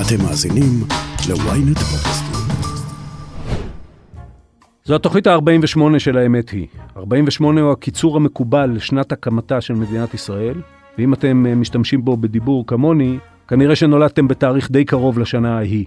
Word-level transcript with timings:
אתם 0.00 0.24
מאזינים 0.24 0.80
ל-ynet 1.28 1.78
פודקאסטים. 1.78 2.56
זו 4.84 4.94
התוכנית 4.94 5.26
ה-48 5.26 5.98
של 5.98 6.18
האמת 6.18 6.50
היא. 6.50 6.66
48 6.96 7.60
הוא 7.60 7.72
הקיצור 7.72 8.16
המקובל 8.16 8.70
לשנת 8.74 9.12
הקמתה 9.12 9.60
של 9.60 9.74
מדינת 9.74 10.14
ישראל, 10.14 10.54
ואם 10.98 11.14
אתם 11.14 11.46
אה, 11.46 11.54
משתמשים 11.54 12.04
בו 12.04 12.16
בדיבור 12.16 12.66
כמוני, 12.66 13.18
כנראה 13.48 13.76
שנולדתם 13.76 14.28
בתאריך 14.28 14.70
די 14.70 14.84
קרוב 14.84 15.18
לשנה 15.18 15.56
ההיא. 15.56 15.84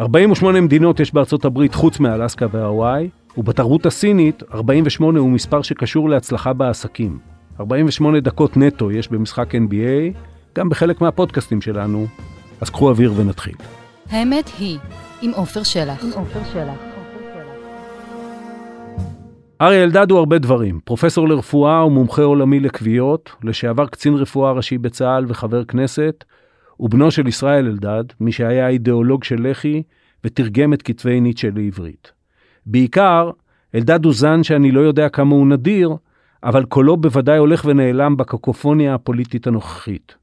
48 0.00 0.60
מדינות 0.60 1.00
יש 1.00 1.14
בארצות 1.14 1.44
הברית 1.44 1.74
חוץ 1.74 2.00
מאלסקה 2.00 2.46
והוואי, 2.52 3.08
ובתרבות 3.36 3.86
הסינית 3.86 4.42
48 4.54 5.18
הוא 5.20 5.30
מספר 5.30 5.62
שקשור 5.62 6.10
להצלחה 6.10 6.52
בעסקים. 6.52 7.18
48 7.60 8.20
דקות 8.20 8.56
נטו 8.56 8.90
יש 8.90 9.08
במשחק 9.08 9.54
NBA, 9.54 10.18
גם 10.56 10.68
בחלק 10.68 11.00
מהפודקאסטים 11.00 11.60
שלנו, 11.60 12.06
אז 12.60 12.70
קחו 12.70 12.88
אוויר 12.88 13.12
ונתחיל. 13.16 13.54
האמת 14.10 14.50
היא, 14.58 14.78
עם 15.22 15.30
עופר 15.30 15.62
שלח. 15.62 16.04
אריה 19.60 19.84
אלדד 19.84 20.10
הוא 20.10 20.18
הרבה 20.18 20.38
דברים, 20.38 20.80
פרופסור 20.84 21.28
לרפואה 21.28 21.86
ומומחה 21.86 22.22
עולמי 22.22 22.60
לכוויות, 22.60 23.30
לשעבר 23.44 23.86
קצין 23.86 24.14
רפואה 24.14 24.52
ראשי 24.52 24.78
בצה"ל 24.78 25.24
וחבר 25.28 25.64
כנסת, 25.64 26.24
ובנו 26.80 27.10
של 27.10 27.28
ישראל 27.28 27.66
אלדד, 27.66 28.04
מי 28.20 28.32
שהיה 28.32 28.68
אידיאולוג 28.68 29.24
של 29.24 29.50
לח"י 29.50 29.82
ותרגם 30.24 30.72
את 30.72 30.82
כתבי 30.82 31.20
ניטשה 31.20 31.48
לעברית. 31.54 32.12
בעיקר, 32.66 33.30
אלדד 33.74 34.04
הוא 34.04 34.14
זן 34.14 34.42
שאני 34.42 34.72
לא 34.72 34.80
יודע 34.80 35.08
כמה 35.08 35.34
הוא 35.34 35.46
נדיר, 35.46 35.96
אבל 36.44 36.64
קולו 36.64 36.96
בוודאי 36.96 37.38
הולך 37.38 37.64
ונעלם 37.64 38.16
בקקופוניה 38.16 38.94
הפוליטית 38.94 39.46
הנוכחית. 39.46 40.19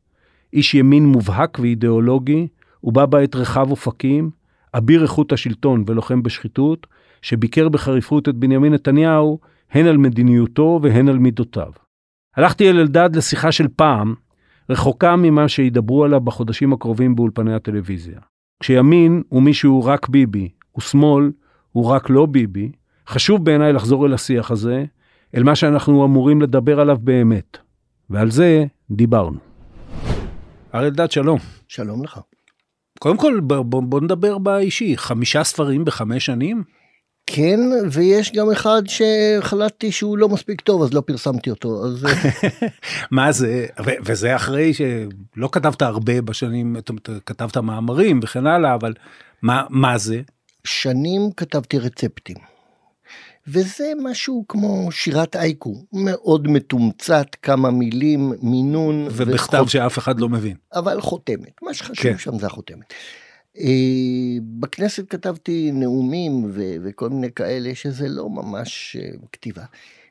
איש 0.54 0.74
ימין 0.74 1.06
מובהק 1.06 1.60
ואידיאולוגי, 1.60 2.48
ובא 2.84 3.05
בעת 3.05 3.36
רחב 3.36 3.72
אופקים, 3.72 4.30
אביר 4.74 5.04
איכות 5.04 5.32
השלטון 5.32 5.84
ולוחם 5.88 6.24
בשחיתות, 6.24 6.88
שביקר 7.21 7.70
בחריפות 7.70 8.30
את 8.30 8.35
בנימין 8.35 8.74
נתניהו, 8.74 9.40
הן 9.71 9.86
על 9.86 9.98
מדיניותו 9.98 10.80
והן 10.84 11.10
על 11.10 11.18
מידותיו. 11.18 11.71
הלכתי 12.36 12.70
אל 12.70 12.80
אלדד 12.80 13.16
לשיחה 13.16 13.52
של 13.52 13.68
פעם, 13.76 14.13
רחוקה 14.70 15.16
ממה 15.16 15.48
שידברו 15.48 16.04
עליו 16.04 16.21
בחודשים 16.21 16.74
הקרובים 16.74 17.16
באולפני 17.16 17.54
הטלוויזיה. 17.54 18.20
כשימין 18.60 19.24
הוא 19.30 19.43
מי 19.43 19.54
שהוא 19.54 19.84
רק 19.84 20.10
ביבי, 20.10 20.49
ושמאל 20.77 21.32
הוא 21.71 21.86
רק 21.86 22.10
לא 22.10 22.26
ביבי, 22.26 22.71
חשוב 23.08 23.46
בעיניי 23.46 23.74
לחזור 23.74 24.05
אל 24.05 24.14
השיח 24.14 24.52
הזה, 24.52 24.86
אל 25.36 25.43
מה 25.43 25.55
שאנחנו 25.55 26.05
אמורים 26.05 26.41
לדבר 26.41 26.80
עליו 26.80 26.98
באמת. 27.02 27.58
ועל 28.10 28.32
זה 28.32 28.66
דיברנו. 28.91 29.46
אריה 30.78 30.90
אלדד, 30.90 31.12
שלום. 31.12 31.40
שלום 31.68 32.04
לך. 32.04 32.20
קודם 33.00 33.18
כל, 33.18 33.40
בוא, 33.44 33.62
בוא, 33.62 33.82
בוא 33.84 34.02
נדבר 34.02 34.38
באישי. 34.38 34.98
חמישה 34.98 35.44
ספרים 35.44 35.86
בחמש 35.86 36.26
שנים? 36.26 36.64
כן, 37.26 37.60
ויש 37.92 38.32
גם 38.32 38.52
אחד 38.52 38.82
שהחלטתי 38.88 39.92
שהוא 39.92 40.18
לא 40.18 40.30
מספיק 40.30 40.62
טוב, 40.62 40.84
אז 40.84 40.94
לא 40.94 41.02
פרסמתי 41.02 41.50
אותו. 41.50 41.86
אז... 41.86 42.05
מה 43.12 43.32
זה, 43.32 43.66
ו- 43.86 43.98
וזה 44.05 44.36
אחרי 44.36 44.74
שלא 44.74 45.50
כתבת 45.52 45.82
הרבה 45.82 46.22
בשנים, 46.22 46.76
כתבת 47.26 47.58
מאמרים 47.58 48.20
וכן 48.24 48.48
הלאה, 48.48 48.76
אבל 48.76 48.94
מה, 49.42 49.64
מה 49.70 49.98
זה? 49.98 50.22
שנים 50.64 51.22
כתבתי 51.38 51.80
רצפטים. 51.80 52.38
וזה 53.48 53.91
משהו 54.03 54.45
כמו 54.48 54.91
שירת 54.91 55.35
אייקו, 55.35 55.76
מאוד 55.93 56.48
מתומצת, 56.48 57.27
כמה 57.41 57.71
מילים, 57.71 58.34
מינון. 58.41 59.07
ובכתב 59.12 59.57
וחוט... 59.57 59.70
שאף 59.70 59.98
אחד 59.98 60.20
לא 60.20 60.29
מבין. 60.29 60.55
אבל 60.73 61.01
חותמת, 61.01 61.62
מה 61.62 61.73
שחשוב 61.73 61.95
כן. 61.95 62.18
שם 62.18 62.40
זה 62.40 62.45
החותמת. 62.45 62.93
אה, 63.59 64.38
בכנסת 64.59 65.09
כתבתי 65.09 65.72
נאומים 65.73 66.45
ו- 66.50 66.75
וכל 66.84 67.09
מיני 67.09 67.31
כאלה 67.31 67.75
שזה 67.75 68.07
לא 68.07 68.29
ממש 68.29 68.97
אה, 69.00 69.09
כתיבה. 69.31 69.63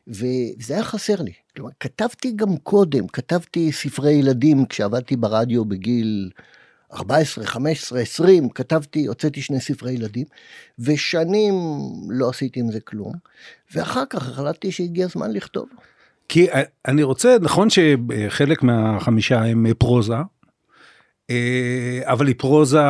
וזה 0.08 0.75
היה 0.75 0.84
חסר 0.84 1.22
לי. 1.22 1.32
כלומר, 1.56 1.70
כתבתי 1.80 2.32
גם 2.36 2.56
קודם, 2.56 3.06
כתבתי 3.06 3.72
ספרי 3.72 4.12
ילדים 4.12 4.66
כשעבדתי 4.66 5.16
ברדיו 5.16 5.64
בגיל 5.64 6.30
14, 6.96 7.46
15, 7.46 8.00
20, 8.00 8.48
כתבתי, 8.48 9.06
הוצאתי 9.06 9.42
שני 9.42 9.60
ספרי 9.60 9.92
ילדים, 9.92 10.26
ושנים 10.78 11.54
לא 12.08 12.28
עשיתי 12.28 12.60
עם 12.60 12.70
זה 12.70 12.80
כלום, 12.80 13.12
ואחר 13.74 14.04
כך 14.10 14.28
החלטתי 14.28 14.72
שהגיע 14.72 15.04
הזמן 15.04 15.30
לכתוב. 15.30 15.68
כי 16.28 16.46
אני 16.88 17.02
רוצה, 17.02 17.36
נכון 17.40 17.68
שחלק 17.70 18.62
מהחמישה 18.62 19.44
הם 19.44 19.66
פרוזה, 19.78 20.14
אה, 21.30 22.00
אבל 22.02 22.26
היא 22.26 22.34
פרוזה 22.38 22.82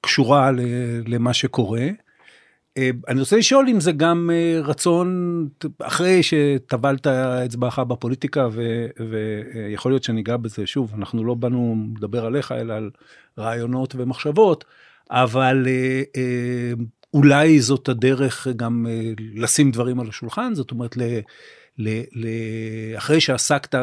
קשורה 0.00 0.50
למה 1.06 1.32
שקורה. 1.32 1.88
אה, 2.78 2.90
אני 3.08 3.20
רוצה 3.20 3.36
לשאול 3.36 3.68
אם 3.68 3.80
זה 3.80 3.92
גם 3.92 4.30
אה, 4.32 4.60
רצון, 4.64 5.48
אחרי 5.78 6.22
שטבלת 6.22 7.06
אצבעך 7.06 7.78
בפוליטיקה, 7.78 8.48
ויכול 9.10 9.92
להיות 9.92 10.04
שניגע 10.04 10.36
בזה, 10.36 10.66
שוב, 10.66 10.92
אנחנו 10.94 11.24
לא 11.24 11.34
באנו 11.34 11.76
לדבר 11.96 12.26
עליך, 12.26 12.52
אלא 12.52 12.74
על 12.74 12.90
רעיונות 13.38 13.94
ומחשבות, 13.98 14.64
אבל 15.10 15.66
אולי 17.14 17.60
זאת 17.60 17.88
הדרך 17.88 18.46
גם 18.56 18.86
לשים 19.34 19.70
דברים 19.70 20.00
על 20.00 20.08
השולחן, 20.08 20.54
זאת 20.54 20.70
אומרת, 20.70 20.96
ל... 20.96 21.02
ל, 21.78 21.88
ל, 22.12 22.26
אחרי 22.96 23.20
שעסקת 23.20 23.74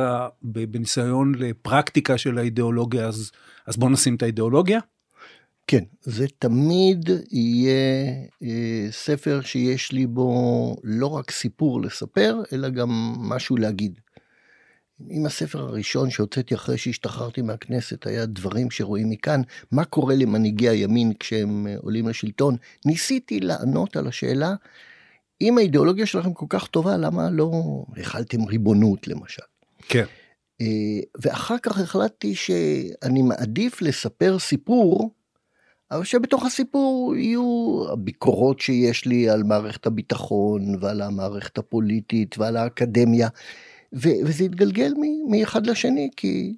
בניסיון 0.41 1.35
לפרקטיקה 1.35 2.17
של 2.17 2.37
האידיאולוגיה, 2.37 3.07
אז, 3.07 3.31
אז 3.67 3.77
בוא 3.77 3.89
נשים 3.89 4.15
את 4.15 4.23
האידיאולוגיה. 4.23 4.79
כן, 5.67 5.83
זה 6.01 6.25
תמיד 6.39 7.09
יהיה 7.31 8.07
אה, 8.43 8.87
ספר 8.91 9.41
שיש 9.41 9.91
לי 9.91 10.07
בו 10.07 10.75
לא 10.83 11.07
רק 11.07 11.31
סיפור 11.31 11.81
לספר, 11.81 12.41
אלא 12.53 12.69
גם 12.69 12.89
משהו 13.17 13.57
להגיד. 13.57 13.99
אם 15.11 15.25
הספר 15.25 15.59
הראשון 15.59 16.09
שהוצאתי 16.09 16.55
אחרי 16.55 16.77
שהשתחררתי 16.77 17.41
מהכנסת 17.41 18.07
היה 18.07 18.25
דברים 18.25 18.71
שרואים 18.71 19.09
מכאן, 19.09 19.41
מה 19.71 19.85
קורה 19.85 20.15
למנהיגי 20.15 20.69
הימין 20.69 21.13
כשהם 21.19 21.67
אה, 21.67 21.75
עולים 21.77 22.07
לשלטון, 22.07 22.57
ניסיתי 22.85 23.39
לענות 23.39 23.95
על 23.97 24.07
השאלה 24.07 24.55
אם 25.41 25.57
האידיאולוגיה 25.57 26.05
שלכם 26.05 26.33
כל 26.33 26.45
כך 26.49 26.67
טובה, 26.67 26.97
למה 26.97 27.29
לא 27.29 27.51
החלתם 27.97 28.43
ריבונות 28.43 29.07
למשל? 29.07 29.41
כן. 29.81 30.05
אה, 30.61 30.99
ואחר 31.21 31.57
כך 31.57 31.79
החלטתי 31.79 32.35
שאני 32.35 33.21
מעדיף 33.21 33.81
לספר 33.81 34.39
סיפור, 34.39 35.11
אבל 35.91 36.03
שבתוך 36.03 36.45
הסיפור 36.45 37.15
יהיו 37.15 37.83
הביקורות 37.91 38.59
שיש 38.59 39.05
לי 39.05 39.29
על 39.29 39.43
מערכת 39.43 39.85
הביטחון 39.85 40.61
ועל 40.79 41.01
המערכת 41.01 41.57
הפוליטית 41.57 42.37
ועל 42.37 42.57
האקדמיה, 42.57 43.27
וזה 43.93 44.43
התגלגל 44.43 44.93
מאחד 45.29 45.67
לשני, 45.67 46.09
כי 46.17 46.55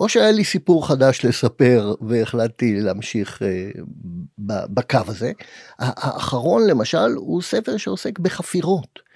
או 0.00 0.08
שהיה 0.08 0.32
לי 0.32 0.44
סיפור 0.44 0.88
חדש 0.88 1.24
לספר 1.24 1.94
והחלטתי 2.00 2.80
להמשיך 2.80 3.42
אה, 3.42 3.70
בקו 4.68 4.98
הזה. 5.06 5.32
האחרון 5.78 6.66
למשל 6.66 7.14
הוא 7.16 7.42
ספר 7.42 7.76
שעוסק 7.76 8.18
בחפירות. 8.18 9.11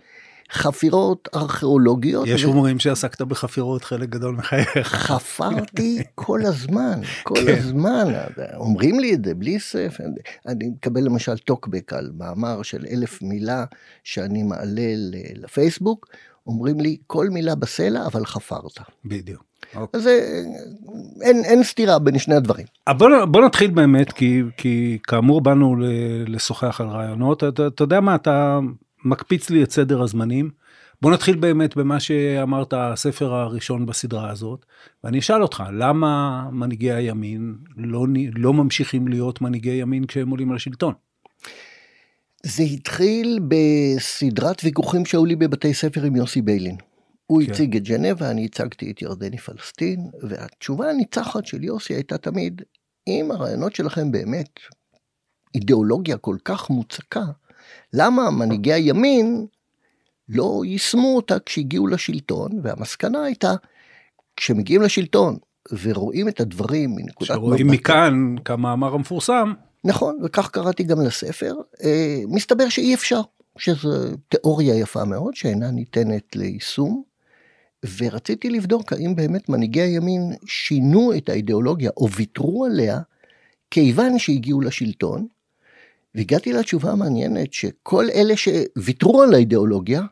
חפירות 0.53 1.29
ארכיאולוגיות. 1.35 2.27
יש 2.27 2.45
אומרים 2.45 2.79
שעסקת 2.79 3.23
בחפירות 3.23 3.85
חלק 3.85 4.09
גדול 4.09 4.35
מחייך. 4.35 4.79
חפרתי 4.79 6.03
כל 6.15 6.41
הזמן, 6.45 7.01
כל 7.23 7.35
כן. 7.47 7.59
הזמן. 7.59 8.13
אומרים 8.57 9.01
לי 9.01 9.15
את 9.15 9.25
זה 9.25 9.35
בלי 9.35 9.61
ספר. 9.61 10.05
אני 10.47 10.69
מקבל 10.69 11.05
למשל 11.05 11.39
טוקבק 11.39 11.93
על 11.93 12.11
מאמר 12.19 12.63
של 12.63 12.85
אלף 12.91 13.23
מילה 13.23 13.65
שאני 14.05 14.43
מעלה 14.43 14.93
לפייסבוק. 15.35 16.07
אומרים 16.47 16.81
לי 16.81 16.97
כל 17.07 17.29
מילה 17.29 17.55
בסלע 17.55 18.07
אבל 18.07 18.27
חפרת. 18.27 18.79
בדיוק. 19.05 19.45
אוקיי. 19.75 20.01
אז 20.01 20.07
אה, 20.07 20.43
אין, 21.23 21.45
אין 21.45 21.63
סתירה 21.63 21.99
בין 21.99 22.19
שני 22.19 22.35
הדברים. 22.35 22.67
בוא, 22.99 23.25
בוא 23.25 23.45
נתחיל 23.47 23.71
באמת, 23.71 24.13
כי, 24.13 24.43
כי 24.57 24.99
כאמור 25.03 25.41
באנו 25.41 25.77
לשוחח 26.27 26.81
על 26.81 26.87
רעיונות. 26.87 27.45
אתה, 27.45 27.67
אתה 27.67 27.83
יודע 27.85 28.01
מה, 28.01 28.15
אתה 28.15 28.59
מקפיץ 29.07 29.51
לי 29.51 29.63
את 29.63 29.71
סדר 29.71 30.03
הזמנים. 30.03 30.51
בוא 31.03 31.11
נתחיל 31.11 31.37
באמת 31.37 31.77
במה 31.77 32.01
שאמרת, 32.01 32.75
הספר 32.77 33.35
הראשון 33.35 33.87
בסדרה 33.87 34.31
הזאת, 34.31 34.67
ואני 35.05 35.19
אשאל 35.19 35.43
אותך, 35.43 35.63
למה 35.73 36.43
מנהיגי 36.53 36.93
הימין 36.93 37.55
לא, 37.77 38.07
לא 38.35 38.53
ממשיכים 38.53 39.09
להיות 39.09 39.41
מנהיגי 39.41 39.71
ימין 39.71 40.07
כשהם 40.07 40.31
עולים 40.31 40.53
לשלטון? 40.53 40.95
זה 42.43 42.63
התחיל 42.63 43.41
בסדרת 43.49 44.65
ויכוחים 44.65 45.07
שהיו 45.07 45.25
לי 45.25 45.37
בבתי 45.37 45.75
ספר 45.75 46.03
עם 46.03 46.17
יוסי 46.17 46.43
ביילין. 46.43 46.77
הוא 47.27 47.43
כן. 47.43 47.53
הציג 47.53 47.77
את 47.77 47.83
ג'נבה, 47.83 48.31
אני 48.31 48.45
הצגתי 48.45 48.91
את 48.91 49.03
ירדני 49.03 49.39
פלסטין, 49.39 50.11
והתשובה 50.23 50.91
הניצחת 50.91 51.47
של 51.47 51.65
יוסי 51.65 51.95
הייתה 51.95 52.19
תמיד, 52.19 52.63
אם 53.09 53.31
הרעיונות 53.31 53.75
שלכם 53.75 54.13
באמת 54.13 54.61
אידיאולוגיה 55.55 56.17
כל 56.17 56.37
כך 56.45 56.71
מוצקה, 56.71 57.25
למה 57.93 58.31
מנהיגי 58.31 58.73
הימין 58.73 59.47
לא 60.29 60.63
יישמו 60.65 61.17
אותה 61.17 61.39
כשהגיעו 61.39 61.87
לשלטון, 61.87 62.51
והמסקנה 62.63 63.25
הייתה, 63.25 63.55
כשמגיעים 64.37 64.83
לשלטון, 64.83 65.37
ורואים 65.83 66.29
את 66.29 66.41
הדברים 66.41 66.97
מנקודת 66.97 67.29
שרואים 67.29 67.67
מכאן 67.67 68.35
כמאמר 68.45 68.95
המפורסם. 68.95 69.53
נכון, 69.85 70.19
וכך 70.25 70.51
קראתי 70.51 70.85
גם 70.85 71.01
לספר. 71.01 71.55
אה, 71.85 72.21
מסתבר 72.29 72.69
שאי 72.69 72.95
אפשר, 72.95 73.21
שזו 73.59 73.91
תיאוריה 74.29 74.79
יפה 74.79 75.05
מאוד 75.05 75.35
שאינה 75.35 75.71
ניתנת 75.71 76.37
ליישום. 76.37 77.03
ורציתי 77.99 78.51
לבדוק 78.51 78.93
האם 78.93 79.17
באמת 79.17 79.49
מנהיגי 79.49 79.81
הימין 79.81 80.33
שינו 80.47 81.13
את 81.17 81.29
האידיאולוגיה 81.29 81.91
או 81.97 82.11
ויתרו 82.11 82.65
עליה 82.65 83.01
כיוון 83.71 84.19
שהגיעו 84.19 84.61
לשלטון. 84.61 85.27
והגעתי 86.17 86.53
לתשובה 86.53 86.93
המעניינת 86.93 87.53
שכל 87.53 88.05
אלה 88.15 88.35
שוויתרו 88.37 89.23
על 89.23 89.35
האידיאולוגיה 89.35 90.03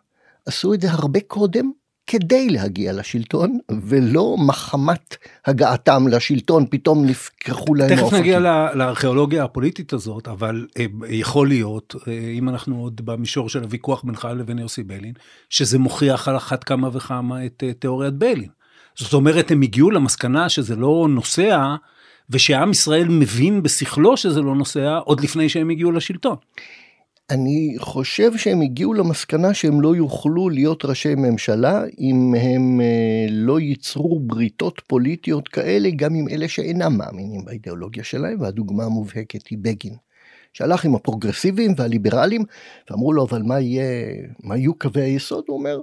עשו 0.47 0.75
את 0.75 0.81
זה 0.81 0.91
הרבה 0.91 1.21
קודם 1.27 1.71
כדי 2.07 2.51
להגיע 2.51 2.93
לשלטון, 2.93 3.59
ולא 3.83 4.37
מחמת 4.39 5.17
הגעתם 5.47 6.09
לשלטון, 6.09 6.67
פתאום 6.71 7.07
נפקחו 7.07 7.75
להם 7.75 7.91
האופקים. 7.91 8.09
תכף 8.09 8.19
נגיע 8.19 8.39
לארכיאולוגיה 8.75 9.45
הפוליטית 9.45 9.93
הזאת, 9.93 10.29
אבל 10.29 10.67
אה, 10.79 10.85
יכול 11.09 11.49
להיות, 11.49 11.95
אה, 12.09 12.13
אם 12.13 12.49
אנחנו 12.49 12.81
עוד 12.81 13.01
במישור 13.05 13.49
של 13.49 13.63
הוויכוח 13.63 14.03
בינך 14.05 14.29
לבין 14.37 14.59
יוסי 14.59 14.83
ביילין, 14.83 15.13
שזה 15.51 15.79
מוכיח 15.79 16.29
על 16.29 16.37
אחת 16.37 16.65
כמה 16.65 16.89
וכמה 16.93 17.47
את 17.47 17.63
אה, 17.67 17.73
תיאוריית 17.73 18.15
ביילין. 18.15 18.49
זאת 18.97 19.13
אומרת, 19.15 19.51
הם 19.51 19.63
הגיעו 19.63 19.91
למסקנה 19.91 20.49
שזה 20.49 20.77
לא 20.77 21.07
נוסע, 21.11 21.75
ושעם 22.31 22.71
ישראל 22.71 23.09
מבין 23.09 23.63
בשכלו 23.63 24.17
שזה 24.17 24.41
לא 24.41 24.55
נוסע, 24.55 24.99
עוד 25.05 25.21
לפני 25.21 25.49
שהם 25.49 25.71
הגיעו 25.71 25.93
לשלטון. 25.93 26.37
אני 27.31 27.75
חושב 27.79 28.37
שהם 28.37 28.61
הגיעו 28.61 28.95
למסקנה 28.95 29.55
שהם 29.55 29.81
לא 29.81 29.97
יוכלו 29.97 30.49
להיות 30.49 30.85
ראשי 30.85 31.15
ממשלה 31.15 31.83
אם 31.99 32.35
הם 32.41 32.81
אה, 32.81 33.27
לא 33.31 33.61
ייצרו 33.61 34.21
בריתות 34.21 34.83
פוליטיות 34.87 35.49
כאלה 35.49 35.91
גם 35.97 36.15
עם 36.15 36.29
אלה 36.29 36.49
שאינם 36.49 36.99
מאמינים 36.99 37.45
באידיאולוגיה 37.45 38.05
שלהם 38.05 38.41
והדוגמה 38.41 38.85
המובהקת 38.85 39.47
היא 39.47 39.59
בגין. 39.63 39.95
שהלך 40.53 40.85
עם 40.85 40.95
הפרוגרסיבים 40.95 41.75
והליברלים 41.77 42.45
ואמרו 42.91 43.13
לו 43.13 43.25
אבל 43.25 43.43
מה 43.43 43.61
יהיה 43.61 44.15
מה 44.43 44.57
יהיו 44.57 44.75
קווי 44.75 45.03
היסוד 45.03 45.45
הוא 45.49 45.59
אומר 45.59 45.81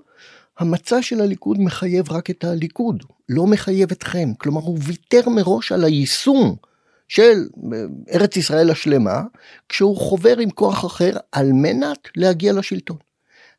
המצע 0.61 1.01
של 1.01 1.21
הליכוד 1.21 1.59
מחייב 1.59 2.11
רק 2.11 2.29
את 2.29 2.43
הליכוד 2.43 3.03
לא 3.29 3.47
מחייב 3.47 3.91
אתכם 3.91 4.29
כלומר 4.37 4.61
הוא 4.61 4.77
ויתר 4.81 5.29
מראש 5.29 5.71
על 5.71 5.83
היישום 5.83 6.55
של 7.07 7.47
אה, 7.73 7.83
ארץ 8.13 8.37
ישראל 8.37 8.69
השלמה, 8.69 9.21
כשהוא 9.69 9.97
חובר 9.97 10.37
עם 10.37 10.49
כוח 10.49 10.85
אחר 10.85 11.11
על 11.31 11.51
מנת 11.53 12.07
להגיע 12.15 12.53
לשלטון. 12.53 12.97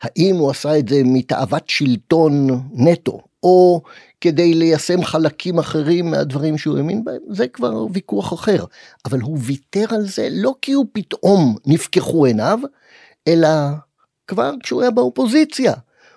האם 0.03 0.37
הוא 0.37 0.51
עשה 0.51 0.79
את 0.79 0.89
זה 0.89 1.03
מתאוות 1.05 1.69
שלטון 1.69 2.49
נטו, 2.73 3.21
או 3.43 3.83
כדי 4.21 4.55
ליישם 4.55 5.05
חלקים 5.05 5.59
אחרים 5.59 6.11
מהדברים 6.11 6.59
שהוא 6.59 6.77
האמין 6.77 7.05
בהם, 7.05 7.21
זה 7.29 7.49
כבר 7.49 7.87
ויכוח 7.93 8.33
אחר. 8.33 8.65
אבל 9.05 9.21
הוא 9.21 9.39
ויתר 9.41 9.95
על 9.95 10.07
זה 10.07 10.29
לא 10.31 10.55
כי 10.63 10.73
הוא 10.73 10.87
פתאום 10.93 11.57
נפקחו 11.67 12.25
עיניו, 12.25 12.59
אלא 13.29 13.49
כבר 14.27 14.53
כשהוא 14.63 14.83
היה 14.83 14.91
באופוזיציה. 14.91 15.73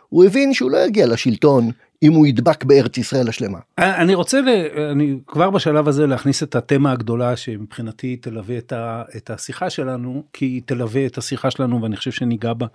הוא 0.09 0.25
הבין 0.25 0.53
שהוא 0.53 0.71
לא 0.71 0.77
יגיע 0.77 1.07
לשלטון 1.07 1.71
אם 2.03 2.13
הוא 2.13 2.27
ידבק 2.27 2.63
בארץ 2.63 2.97
ישראל 2.97 3.29
השלמה. 3.29 3.59
אני 3.77 4.13
רוצה, 4.13 4.39
אני 4.91 5.17
כבר 5.27 5.49
בשלב 5.49 5.87
הזה 5.87 6.07
להכניס 6.07 6.43
את 6.43 6.55
התמה 6.55 6.91
הגדולה 6.91 7.37
שמבחינתי 7.37 8.17
תלווה 8.17 8.57
את, 8.57 8.71
ה, 8.71 9.03
את 9.17 9.29
השיחה 9.29 9.69
שלנו, 9.69 10.23
כי 10.33 10.45
היא 10.45 10.61
תלווה 10.65 11.05
את 11.05 11.17
השיחה 11.17 11.51
שלנו 11.51 11.81
ואני 11.81 11.95
חושב 11.95 12.11
שניגע 12.11 12.53
בה 12.53 12.67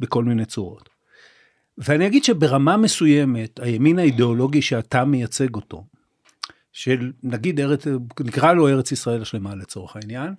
בכל 0.00 0.24
מיני 0.24 0.44
צורות. 0.44 0.88
ואני 1.78 2.06
אגיד 2.06 2.24
שברמה 2.24 2.76
מסוימת, 2.76 3.60
הימין 3.62 3.98
האידיאולוגי 3.98 4.62
שאתה 4.62 5.04
מייצג 5.04 5.54
אותו, 5.54 5.84
של 6.72 7.12
נגיד 7.22 7.60
ארץ, 7.60 7.84
נקרא 8.20 8.52
לו 8.52 8.68
ארץ 8.68 8.92
ישראל 8.92 9.22
השלמה 9.22 9.54
לצורך 9.54 9.96
העניין, 9.96 10.34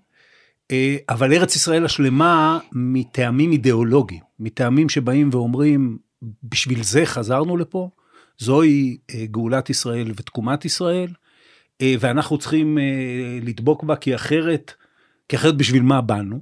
אה, 0.71 0.97
אבל 1.09 1.33
ארץ 1.33 1.55
ישראל 1.55 1.85
השלמה 1.85 2.59
מטעמים 2.71 3.51
אידיאולוגיים, 3.51 4.21
מטעמים 4.39 4.89
שבאים 4.89 5.29
ואומרים, 5.31 5.97
בשביל 6.43 6.83
זה 6.83 7.05
חזרנו 7.05 7.57
לפה, 7.57 7.89
זוהי 8.37 8.97
אה, 9.13 9.25
גאולת 9.25 9.69
ישראל 9.69 10.11
ותקומת 10.15 10.65
ישראל, 10.65 11.13
אה, 11.81 11.95
ואנחנו 11.99 12.37
צריכים 12.37 12.77
אה, 12.77 12.83
לדבוק 13.41 13.83
בה 13.83 13.95
כי 13.95 14.15
אחרת, 14.15 14.73
כי 15.29 15.35
אחרת 15.35 15.57
בשביל 15.57 15.83
מה 15.83 16.01
באנו. 16.01 16.39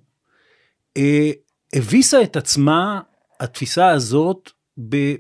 הביסה 1.74 2.24
את 2.24 2.36
עצמה 2.36 3.02
התפיסה 3.40 3.88
הזאת 3.88 4.52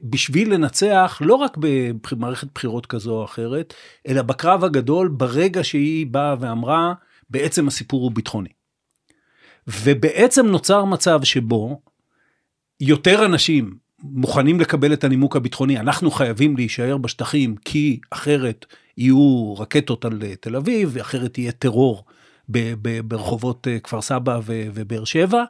בשביל 0.03 0.53
לנצח 0.53 1.21
לא 1.25 1.35
רק 1.35 1.57
במערכת 1.57 2.47
בחירות 2.55 2.85
כזו 2.85 3.13
או 3.13 3.25
אחרת, 3.25 3.73
אלא 4.07 4.21
בקרב 4.21 4.63
הגדול 4.63 5.07
ברגע 5.07 5.63
שהיא 5.63 6.07
באה 6.07 6.35
ואמרה, 6.39 6.93
בעצם 7.29 7.67
הסיפור 7.67 8.01
הוא 8.01 8.11
ביטחוני. 8.11 8.49
ובעצם 9.67 10.45
נוצר 10.45 10.85
מצב 10.85 11.23
שבו 11.23 11.81
יותר 12.79 13.25
אנשים 13.25 13.77
מוכנים 14.03 14.59
לקבל 14.59 14.93
את 14.93 15.03
הנימוק 15.03 15.35
הביטחוני, 15.35 15.79
אנחנו 15.79 16.11
חייבים 16.11 16.57
להישאר 16.57 16.97
בשטחים 16.97 17.55
כי 17.65 17.99
אחרת 18.09 18.65
יהיו 18.97 19.55
רקטות 19.57 20.05
על 20.05 20.19
אה, 20.23 20.33
תל 20.39 20.55
אביב, 20.55 20.89
ואחרת 20.93 21.37
יהיה 21.37 21.51
טרור 21.51 22.03
ברחובות 23.03 23.67
אה, 23.67 23.79
כפר 23.79 24.01
סבא 24.01 24.39
ובאר 24.45 25.05
שבע. 25.05 25.43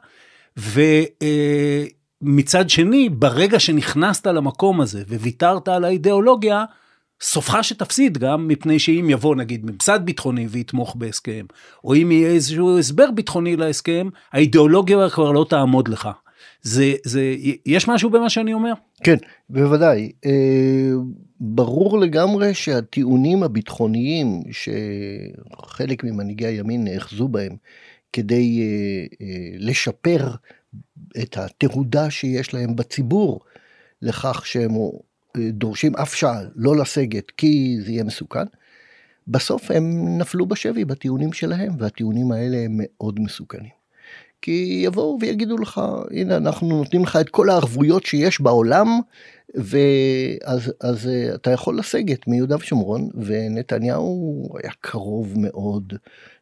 ומצד 0.56 2.64
אה, 2.64 2.68
שני, 2.68 3.08
ברגע 3.08 3.60
שנכנסת 3.60 4.26
למקום 4.26 4.80
הזה 4.80 5.02
וויתרת 5.08 5.68
על 5.68 5.84
האידיאולוגיה, 5.84 6.64
סופך 7.20 7.64
שתפסיד 7.64 8.18
גם 8.18 8.48
מפני 8.48 8.78
שאם 8.78 9.06
יבוא 9.10 9.36
נגיד 9.36 9.70
ממסד 9.70 10.00
ביטחוני 10.04 10.46
ויתמוך 10.50 10.96
בהסכם, 10.96 11.46
או 11.84 11.94
אם 11.94 12.12
יהיה 12.12 12.30
איזשהו 12.30 12.78
הסבר 12.78 13.10
ביטחוני 13.10 13.56
להסכם, 13.56 14.08
האידיאולוגיה 14.32 15.10
כבר 15.10 15.32
לא 15.32 15.46
תעמוד 15.48 15.88
לך. 15.88 16.08
זה, 16.62 16.92
זה, 17.04 17.34
יש 17.66 17.88
משהו 17.88 18.10
במה 18.10 18.30
שאני 18.30 18.52
אומר? 18.52 18.72
כן, 19.04 19.16
בוודאי. 19.50 20.12
אה, 20.26 20.92
ברור 21.40 21.98
לגמרי 21.98 22.54
שהטיעונים 22.54 23.42
הביטחוניים 23.42 24.42
שחלק 24.50 26.04
ממנהיגי 26.04 26.46
הימין 26.46 26.84
נאחזו 26.84 27.28
בהם 27.28 27.56
כדי 28.12 28.60
אה, 28.60 29.26
אה, 29.26 29.50
לשפר 29.58 30.30
את 31.22 31.36
התהודה 31.36 32.10
שיש 32.10 32.54
להם 32.54 32.76
בציבור 32.76 33.40
לכך 34.02 34.46
שהם 34.46 34.70
דורשים 35.36 35.96
אף 35.96 36.14
שעה 36.14 36.40
לא 36.54 36.76
לסגת 36.76 37.30
כי 37.30 37.76
זה 37.80 37.92
יהיה 37.92 38.04
מסוכן, 38.04 38.44
בסוף 39.28 39.70
הם 39.70 40.18
נפלו 40.18 40.46
בשבי 40.46 40.84
בטיעונים 40.84 41.32
שלהם 41.32 41.72
והטיעונים 41.78 42.32
האלה 42.32 42.56
הם 42.56 42.72
מאוד 42.78 43.20
מסוכנים. 43.20 43.77
כי 44.42 44.80
יבואו 44.84 45.18
ויגידו 45.20 45.58
לך 45.58 45.80
הנה 46.10 46.36
אנחנו 46.36 46.68
נותנים 46.68 47.02
לך 47.02 47.16
את 47.20 47.28
כל 47.28 47.50
הערבויות 47.50 48.06
שיש 48.06 48.40
בעולם 48.40 48.86
ואז 49.54 50.72
אז 50.80 51.08
אה, 51.08 51.34
אתה 51.34 51.50
יכול 51.50 51.78
לסגת 51.78 52.28
מיהודה 52.28 52.56
ושומרון 52.56 53.08
ונתניהו 53.14 54.48
היה 54.62 54.72
קרוב 54.80 55.34
מאוד 55.36 55.92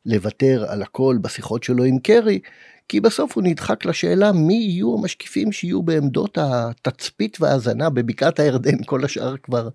לוותר 0.07 0.65
על 0.69 0.83
הכל 0.83 1.19
בשיחות 1.21 1.63
שלו 1.63 1.85
עם 1.85 1.99
קרי 1.99 2.41
כי 2.89 3.01
בסוף 3.01 3.37
הוא 3.37 3.45
נדחק 3.45 3.85
לשאלה 3.85 4.33
מי 4.33 4.55
יהיו 4.55 4.95
המשקיפים 4.99 5.53
שיהיו 5.53 5.83
בעמדות 5.83 6.39
התצפית 6.41 7.41
וההאזנה 7.41 7.91
בבקעת 7.91 8.41
הירדן 8.41 8.85
כל 8.85 9.05
השאר 9.05 9.37
כבר 9.37 9.69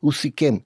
הוא 0.00 0.12
סיכם. 0.12 0.56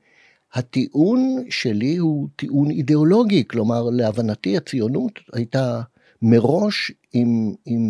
הטיעון 0.55 1.45
שלי 1.51 1.97
הוא 1.97 2.29
טיעון 2.37 2.71
אידיאולוגי 2.71 3.45
כלומר 3.49 3.83
להבנתי 3.93 4.57
הציונות 4.57 5.13
הייתה 5.33 5.81
מראש 6.23 6.93
עם, 7.13 7.55
עם 7.67 7.83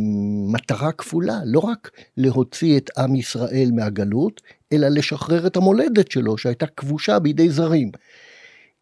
מטרה 0.52 0.92
כפולה, 0.92 1.40
לא 1.44 1.58
רק 1.58 1.90
להוציא 2.16 2.76
את 2.76 2.90
עם 2.98 3.16
ישראל 3.16 3.70
מהגלות, 3.74 4.40
אלא 4.72 4.88
לשחרר 4.88 5.46
את 5.46 5.56
המולדת 5.56 6.10
שלו 6.10 6.38
שהייתה 6.38 6.66
כבושה 6.66 7.18
בידי 7.18 7.50
זרים. 7.50 7.90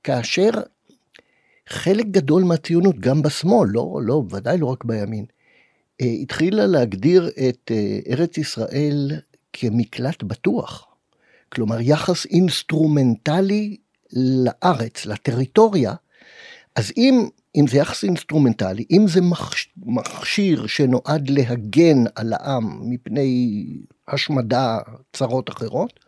כאשר 0.05 0.51
חלק 1.69 2.07
גדול 2.07 2.43
מהציונות, 2.43 3.01
גם 3.01 3.23
בשמאל, 3.23 3.69
לא, 3.73 4.01
לא, 4.03 4.25
ודאי 4.31 4.59
לא 4.59 4.67
רק 4.67 4.85
בימין, 4.85 5.25
אה, 6.01 6.07
התחילה 6.07 6.67
להגדיר 6.67 7.31
את 7.49 7.71
אה, 7.71 7.99
ארץ 8.11 8.39
ישראל 8.39 9.13
כמקלט 9.53 10.23
בטוח. 10.23 10.87
כלומר, 11.49 11.81
יחס 11.81 12.27
אינסטרומנטלי 12.27 13.77
לארץ, 14.13 15.07
לטריטוריה. 15.07 15.95
אז 16.77 16.93
אם 16.97 17.29
אם 17.57 17.67
זה 17.67 17.77
יחס 17.77 18.05
אינסטרומנטלי, 18.05 18.85
אם 18.91 19.09
זה 19.09 19.21
מכשיר 19.87 20.67
שנועד 20.67 21.31
להגן 21.31 22.05
על 22.15 22.33
העם 22.33 22.91
מפני 22.91 23.65
השמדה, 24.09 24.79
צרות 25.13 25.51
אחרות, 25.51 26.01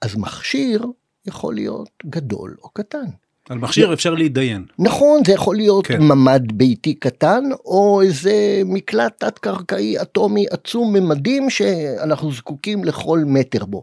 אז 0.00 0.16
מכשיר 0.16 0.86
יכול 1.26 1.54
להיות 1.54 1.90
גדול 2.06 2.56
או 2.62 2.68
קטן. 2.68 3.06
על 3.48 3.58
מכשיר 3.58 3.92
אפשר 3.92 4.14
להתדיין. 4.14 4.64
נכון, 4.78 5.20
זה 5.26 5.32
יכול 5.32 5.56
להיות 5.56 5.86
כן. 5.86 6.02
ממ"ד 6.02 6.52
ביתי 6.52 6.94
קטן, 6.94 7.44
או 7.64 8.02
איזה 8.02 8.62
מקלט 8.64 9.24
תת-קרקעי 9.24 10.02
אטומי 10.02 10.46
עצום 10.50 10.96
ממדים 10.96 11.50
שאנחנו 11.50 12.32
זקוקים 12.32 12.84
לכל 12.84 13.22
מטר 13.26 13.64
בו. 13.64 13.82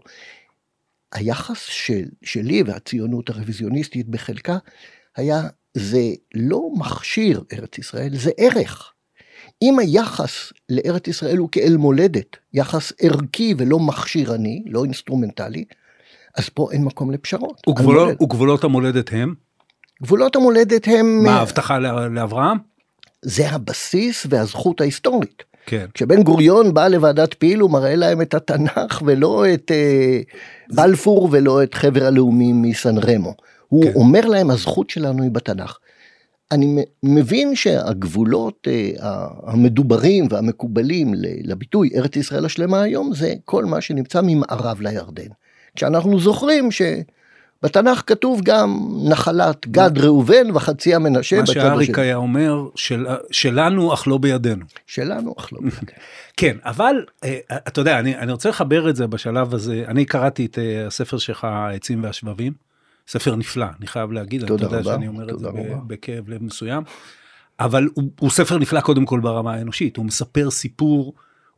היחס 1.13 1.65
של, 1.65 2.05
שלי 2.23 2.63
והציונות 2.63 3.29
הרוויזיוניסטית 3.29 4.07
בחלקה 4.07 4.57
היה, 5.15 5.41
זה 5.75 6.09
לא 6.33 6.61
מכשיר 6.77 7.43
ארץ 7.53 7.77
ישראל, 7.77 8.09
זה 8.13 8.31
ערך. 8.37 8.91
אם 9.61 9.79
היחס 9.79 10.53
לארץ 10.69 11.07
ישראל 11.07 11.37
הוא 11.37 11.49
כאל 11.51 11.77
מולדת, 11.77 12.37
יחס 12.53 12.93
ערכי 13.01 13.53
ולא 13.57 13.79
מכשירני, 13.79 14.63
לא 14.67 14.83
אינסטרומנטלי, 14.83 15.65
אז 16.37 16.49
פה 16.49 16.67
אין 16.71 16.83
מקום 16.83 17.11
לפשרות. 17.11 17.61
וגבולות, 17.69 18.21
וגבולות 18.21 18.63
המולדת 18.63 19.09
הם? 19.11 19.33
גבולות 20.03 20.35
המולדת 20.35 20.87
הם... 20.87 21.23
מה, 21.23 21.39
הבטחה 21.39 21.79
לאברהם? 22.09 22.57
זה 23.21 23.49
הבסיס 23.49 24.25
והזכות 24.29 24.81
ההיסטורית. 24.81 25.43
כן. 25.65 25.85
כשבן 25.93 26.23
גוריון 26.23 26.73
בא 26.73 26.87
לוועדת 26.87 27.35
פיל 27.39 27.59
הוא 27.59 27.71
מראה 27.71 27.95
להם 27.95 28.21
את 28.21 28.33
התנ"ך 28.33 29.01
ולא 29.05 29.45
את 29.53 29.71
אה, 29.71 30.21
בלפור 30.73 31.29
ולא 31.31 31.63
את 31.63 31.73
חבר 31.73 32.05
הלאומים 32.05 32.61
וסן 32.61 32.97
רמו. 32.97 33.33
הוא 33.67 33.83
כן. 33.83 33.91
אומר 33.95 34.25
להם 34.25 34.51
הזכות 34.51 34.89
שלנו 34.89 35.23
היא 35.23 35.31
בתנ"ך. 35.31 35.77
אני 36.51 36.85
מבין 37.03 37.55
שהגבולות 37.55 38.67
אה, 38.67 39.27
המדוברים 39.43 40.27
והמקובלים 40.29 41.13
לביטוי 41.17 41.89
ארץ 41.95 42.15
ישראל 42.15 42.45
השלמה 42.45 42.81
היום 42.81 43.13
זה 43.13 43.33
כל 43.45 43.65
מה 43.65 43.81
שנמצא 43.81 44.21
ממערב 44.23 44.81
לירדן. 44.81 45.29
כשאנחנו 45.75 46.19
זוכרים 46.19 46.71
שבתנ"ך 47.61 48.03
כתוב 48.07 48.41
גם 48.43 48.87
נחלת 49.09 49.67
גד 49.67 49.97
ראובן 49.97 50.51
וחצי 50.53 50.95
המנשה. 50.95 51.39
מה 51.39 51.45
שאריק 51.45 51.99
היה 51.99 52.15
אומר, 52.15 52.67
של, 52.75 53.05
שלנו 53.31 53.93
אך 53.93 54.07
לא 54.07 54.17
בידינו. 54.17 54.65
שלנו 54.87 55.33
אך 55.37 55.53
לא 55.53 55.59
בידינו. 55.59 55.81
כן, 56.37 56.57
אבל 56.63 56.95
אה, 57.23 57.39
אתה 57.49 57.81
יודע, 57.81 57.99
אני, 57.99 58.17
אני 58.17 58.31
רוצה 58.31 58.49
לחבר 58.49 58.89
את 58.89 58.95
זה 58.95 59.07
בשלב 59.07 59.53
הזה. 59.53 59.83
אני 59.87 60.05
קראתי 60.05 60.45
את 60.45 60.59
אה, 60.59 60.87
הספר 60.87 61.17
שלך, 61.17 61.43
העצים 61.43 62.03
והשבבים. 62.03 62.53
ספר 63.07 63.35
נפלא, 63.35 63.65
אני 63.79 63.87
חייב 63.87 64.11
להגיד, 64.11 64.45
תודה 64.45 64.67
אתה 64.67 64.75
יודע 64.75 64.77
רבה, 64.77 64.93
שאני 64.93 65.07
אומר 65.07 65.29
את 65.29 65.39
זה 65.39 65.47
רבה. 65.47 65.75
בכאב 65.87 66.29
לב 66.29 66.43
מסוים, 66.43 66.83
אבל 67.59 67.87
הוא, 67.93 68.03
הוא 68.19 68.29
ספר 68.29 68.57
נפלא 68.57 68.81
קודם 68.81 69.05
כל 69.05 69.19
ברמה 69.19 69.53
האנושית, 69.53 69.97
הוא 69.97 70.05
מספר 70.05 70.51
סיפור 70.51 71.13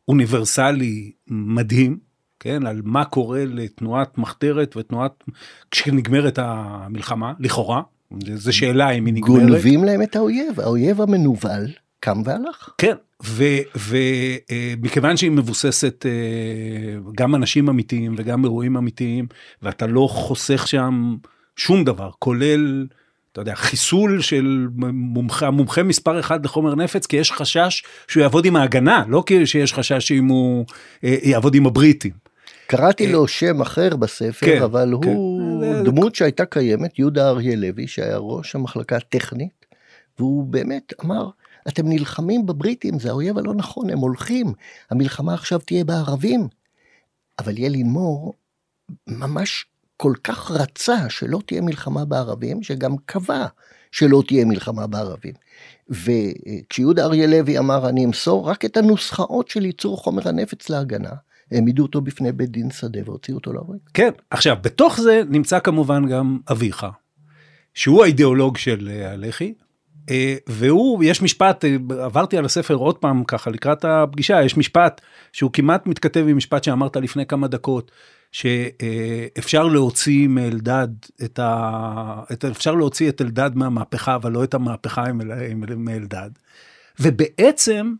אוניברסלי 0.08 1.12
מדהים, 1.26 1.98
כן, 2.40 2.66
על 2.66 2.80
מה 2.84 3.04
קורה 3.04 3.44
לתנועת 3.44 4.18
מחתרת 4.18 4.76
ותנועת, 4.76 5.24
כשנגמרת 5.70 6.38
המלחמה, 6.42 7.32
לכאורה, 7.40 7.82
זו 8.34 8.52
שאלה 8.52 8.90
אם 8.90 9.06
היא 9.06 9.14
נגמרת. 9.14 9.42
גונבים 9.42 9.84
להם 9.84 10.02
את 10.02 10.16
האויב, 10.16 10.60
האויב 10.60 11.00
המנוול 11.00 11.66
קם 12.00 12.22
והלך. 12.24 12.70
כן, 12.78 12.94
ומכיוון 14.50 15.16
שהיא 15.16 15.30
מבוססת 15.30 16.06
אה, 16.06 16.10
גם 17.14 17.34
אנשים 17.34 17.68
אמיתיים 17.68 18.14
וגם 18.18 18.44
אירועים 18.44 18.76
אמיתיים, 18.76 19.26
ואתה 19.62 19.86
לא 19.86 20.08
חוסך 20.10 20.68
שם 20.68 21.16
שום 21.56 21.84
דבר, 21.84 22.10
כולל, 22.18 22.86
אתה 23.32 23.40
יודע, 23.40 23.54
חיסול 23.54 24.20
של 24.20 24.68
מומחה, 24.92 25.46
המומחה 25.46 25.82
מספר 25.82 26.20
אחד 26.20 26.44
לחומר 26.44 26.74
נפץ, 26.74 27.06
כי 27.06 27.16
יש 27.16 27.32
חשש 27.32 27.82
שהוא 28.08 28.20
יעבוד 28.22 28.44
עם 28.44 28.56
ההגנה, 28.56 29.04
לא 29.08 29.22
כי 29.26 29.46
שיש 29.46 29.74
חשש 29.74 30.08
שאם 30.08 30.26
הוא 30.26 30.66
אה, 31.04 31.16
יעבוד 31.22 31.54
עם 31.54 31.66
הבריטים. 31.66 32.27
קראתי 32.70 33.12
לו 33.12 33.28
שם 33.28 33.60
אחר 33.60 33.96
בספר, 33.96 34.46
כן, 34.46 34.62
אבל 34.62 34.94
כן. 35.02 35.08
הוא 35.08 35.64
זה- 35.74 35.82
דמות 35.84 36.14
שהייתה 36.14 36.44
קיימת, 36.44 36.98
יהודה 36.98 37.28
אריה 37.28 37.56
לוי, 37.56 37.86
שהיה 37.86 38.16
ראש 38.16 38.54
המחלקה 38.54 38.96
הטכנית, 38.96 39.66
והוא 40.18 40.46
באמת 40.46 40.92
אמר, 41.04 41.30
אתם 41.68 41.88
נלחמים 41.88 42.46
בבריטים, 42.46 42.98
זה 42.98 43.08
האויב 43.10 43.38
הלא 43.38 43.54
נכון, 43.54 43.90
הם 43.90 43.98
הולכים, 43.98 44.52
המלחמה 44.90 45.34
עכשיו 45.34 45.58
תהיה 45.58 45.84
בערבים. 45.84 46.48
אבל 47.38 47.58
ילין 47.58 47.86
מור 47.86 48.34
ממש 49.06 49.66
כל 49.96 50.12
כך 50.24 50.50
רצה 50.50 51.10
שלא 51.10 51.38
תהיה 51.46 51.60
מלחמה 51.60 52.04
בערבים, 52.04 52.62
שגם 52.62 52.96
קבע 53.06 53.46
שלא 53.92 54.22
תהיה 54.26 54.44
מלחמה 54.44 54.86
בערבים. 54.86 55.34
וכשיהודה 55.90 57.04
אריה 57.04 57.26
לוי 57.26 57.58
אמר, 57.58 57.88
אני 57.88 58.04
אמסור 58.04 58.48
רק 58.50 58.64
את 58.64 58.76
הנוסחאות 58.76 59.48
של 59.48 59.64
ייצור 59.64 59.96
חומר 59.96 60.28
הנפץ 60.28 60.68
להגנה, 60.68 61.12
העמידו 61.52 61.82
אותו 61.82 62.00
בפני 62.00 62.32
בית 62.32 62.50
דין 62.50 62.70
שדה 62.70 63.00
והוציאו 63.04 63.36
אותו 63.36 63.52
להורג. 63.52 63.78
כן, 63.94 64.10
עכשיו, 64.30 64.56
בתוך 64.62 65.00
זה 65.00 65.22
נמצא 65.28 65.58
כמובן 65.58 66.08
גם 66.08 66.38
אביך, 66.50 66.86
שהוא 67.74 68.02
האידיאולוג 68.02 68.56
של 68.56 68.90
אה, 68.92 69.12
הלח"י, 69.12 69.54
אה, 70.10 70.36
והוא, 70.46 71.04
יש 71.04 71.22
משפט, 71.22 71.64
אה, 71.64 71.76
עברתי 72.04 72.38
על 72.38 72.44
הספר 72.44 72.74
עוד 72.74 72.98
פעם 72.98 73.24
ככה 73.24 73.50
לקראת 73.50 73.84
הפגישה, 73.84 74.42
יש 74.42 74.56
משפט 74.56 75.00
שהוא 75.32 75.50
כמעט 75.52 75.86
מתכתב 75.86 76.24
עם 76.28 76.36
משפט 76.36 76.64
שאמרת 76.64 76.96
לפני 76.96 77.26
כמה 77.26 77.48
דקות, 77.48 77.90
שאפשר 78.32 79.66
להוציא 79.66 80.28
מאלדד 80.28 80.88
את 81.24 81.38
ה... 81.38 82.22
את, 82.32 82.44
אפשר 82.44 82.74
להוציא 82.74 83.08
את 83.08 83.20
אלדד 83.20 83.50
מהמהפכה, 83.54 84.14
אבל 84.14 84.32
לא 84.32 84.44
את 84.44 84.54
המהפכה 84.54 85.04
עם 85.06 85.20
אל- 85.20 85.32
עם- 85.50 85.84
מאלדד. 85.84 86.30
ובעצם, 87.00 87.92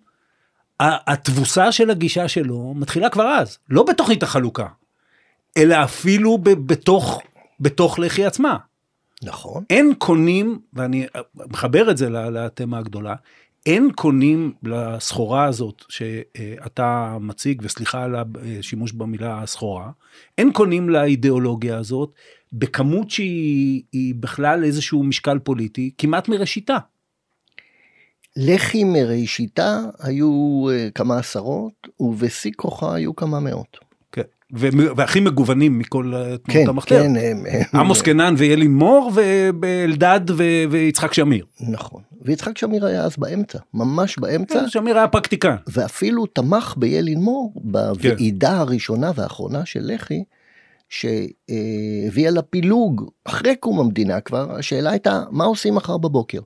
התבוסה 0.81 1.73
של 1.73 1.91
הגישה 1.91 2.29
שלו 2.29 2.75
מתחילה 2.77 3.11
כבר 3.11 3.27
אז, 3.27 3.59
לא 3.71 3.83
בתוכנית 3.83 4.23
החלוקה, 4.23 4.67
אלא 5.57 5.85
אפילו 5.85 6.39
ב- 6.39 6.51
בתוך, 6.51 7.23
בתוך 7.61 7.99
לח"י 7.99 8.25
עצמה. 8.25 8.57
נכון. 9.23 9.65
אין 9.71 9.95
קונים, 9.99 10.59
ואני 10.73 11.07
מחבר 11.35 11.91
את 11.91 11.97
זה 11.97 12.11
לתמה 12.11 12.79
הגדולה, 12.79 13.15
אין 13.67 13.91
קונים 13.95 14.53
לסחורה 14.63 15.45
הזאת 15.45 15.85
שאתה 15.89 17.17
מציג, 17.21 17.63
וסליחה 17.65 18.05
על 18.05 18.15
השימוש 18.59 18.93
במילה 18.93 19.43
סחורה, 19.47 19.91
אין 20.39 20.53
קונים 20.53 20.89
לאידיאולוגיה 20.89 21.77
הזאת 21.79 22.13
בכמות 22.53 23.11
שהיא 23.11 23.83
היא 23.93 24.15
בכלל 24.15 24.65
איזשהו 24.65 25.03
משקל 25.03 25.39
פוליטי, 25.39 25.91
כמעט 25.99 26.29
מראשיתה. 26.29 26.77
לח"י 28.41 28.85
מראשיתה 28.85 29.81
היו 30.01 30.65
אה, 30.71 30.89
כמה 30.95 31.19
עשרות, 31.19 31.89
ובשיא 32.01 32.51
כוחה 32.57 32.95
היו 32.95 33.17
כמה 33.17 33.41
מאות. 33.41 33.77
כן. 34.13 34.23
והכי 34.97 35.21
מגוונים 35.21 35.79
מכל 35.79 36.13
אה, 36.15 36.25
כן, 36.45 36.53
תנועות 36.53 36.69
המחתרת. 36.69 37.03
כן, 37.03 37.13
הם, 37.17 37.45
עמוס 37.81 38.03
קנן 38.03 38.35
ואלי 38.39 38.69
מור 38.69 39.13
ואלדד 39.61 40.21
ויצחק 40.71 41.15
שמיר. 41.15 41.45
נכון. 41.61 42.03
ויצחק 42.23 42.59
שמיר 42.59 42.87
היה 42.87 43.05
אז 43.05 43.17
באמצע, 43.19 43.59
ממש 43.75 44.19
באמצע, 44.19 44.69
שמיר 44.69 44.99
היה 44.99 45.09
פרקטיקן. 45.09 45.57
ואפילו 45.67 46.27
תמך 46.27 46.75
ביילין 46.77 47.21
מור 47.21 47.53
בוועידה 47.57 48.59
הראשונה 48.59 49.11
והאחרונה 49.15 49.67
של 49.67 49.81
לח"י, 49.83 50.25
שהביאה 50.89 52.31
לפילוג 52.31 53.11
אחרי 53.25 53.57
קום 53.57 53.81
המדינה 53.81 54.21
כבר, 54.21 54.57
השאלה 54.59 54.91
הייתה 54.91 55.23
מה 55.31 55.45
עושים 55.45 55.75
מחר 55.75 55.99
בבוקר. 55.99 56.41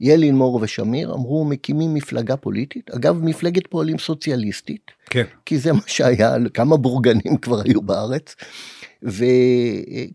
ילין 0.00 0.36
מור 0.36 0.58
ושמיר 0.62 1.14
אמרו 1.14 1.44
מקימים 1.44 1.94
מפלגה 1.94 2.36
פוליטית, 2.36 2.90
אגב 2.90 3.20
מפלגת 3.22 3.66
פועלים 3.66 3.98
סוציאליסטית, 3.98 4.90
כן. 5.10 5.24
כי 5.46 5.58
זה 5.58 5.72
מה 5.72 5.80
שהיה, 5.86 6.36
כמה 6.54 6.76
בורגנים 6.76 7.36
כבר 7.42 7.60
היו 7.64 7.82
בארץ, 7.82 8.34
ו... 9.04 9.24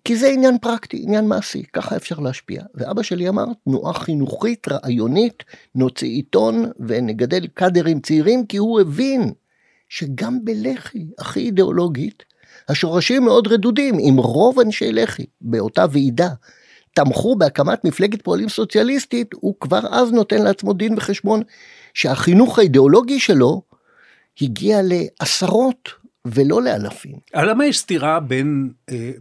כי 0.06 0.16
זה 0.16 0.28
עניין 0.28 0.58
פרקטי, 0.58 1.02
עניין 1.04 1.28
מעשי, 1.28 1.64
ככה 1.74 1.96
אפשר 1.96 2.20
להשפיע. 2.20 2.64
ואבא 2.76 3.04
שלי 3.04 3.30
אמר, 3.30 3.46
תנועה 3.64 3.94
חינוכית, 3.94 4.68
רעיונית, 4.68 5.44
נוציא 5.76 6.08
עיתון 6.08 6.66
ונגדל 6.88 7.48
קאדרים 7.48 8.00
צעירים, 8.00 8.46
כי 8.46 8.58
הוא 8.58 8.82
הבין 8.82 9.32
שגם 9.90 10.46
בלח"י, 10.46 11.06
הכי 11.20 11.40
אידיאולוגית, 11.40 12.24
השורשים 12.70 13.24
מאוד 13.24 13.48
רדודים, 13.48 13.96
אם 14.00 14.16
רוב 14.18 14.60
אנשי 14.60 14.92
לח"י 14.92 15.26
באותה 15.42 15.86
ועידה 15.92 16.30
תמכו 16.94 17.36
בהקמת 17.36 17.86
מפלגת 17.86 18.22
פועלים 18.22 18.50
סוציאליסטית, 18.50 19.34
הוא 19.34 19.56
כבר 19.60 19.80
אז 19.92 20.12
נותן 20.12 20.42
לעצמו 20.42 20.74
דין 20.74 20.94
וחשבון 20.98 21.42
שהחינוך 21.94 22.60
האידיאולוגי 22.60 23.20
שלו 23.20 23.62
הגיע 24.42 24.80
לעשרות 24.84 25.90
ולא 26.26 26.62
לאלפים. 26.62 27.16
למה 27.36 27.66
יש 27.66 27.80
סתירה 27.80 28.20
בין 28.20 28.72
אה, 28.90 29.12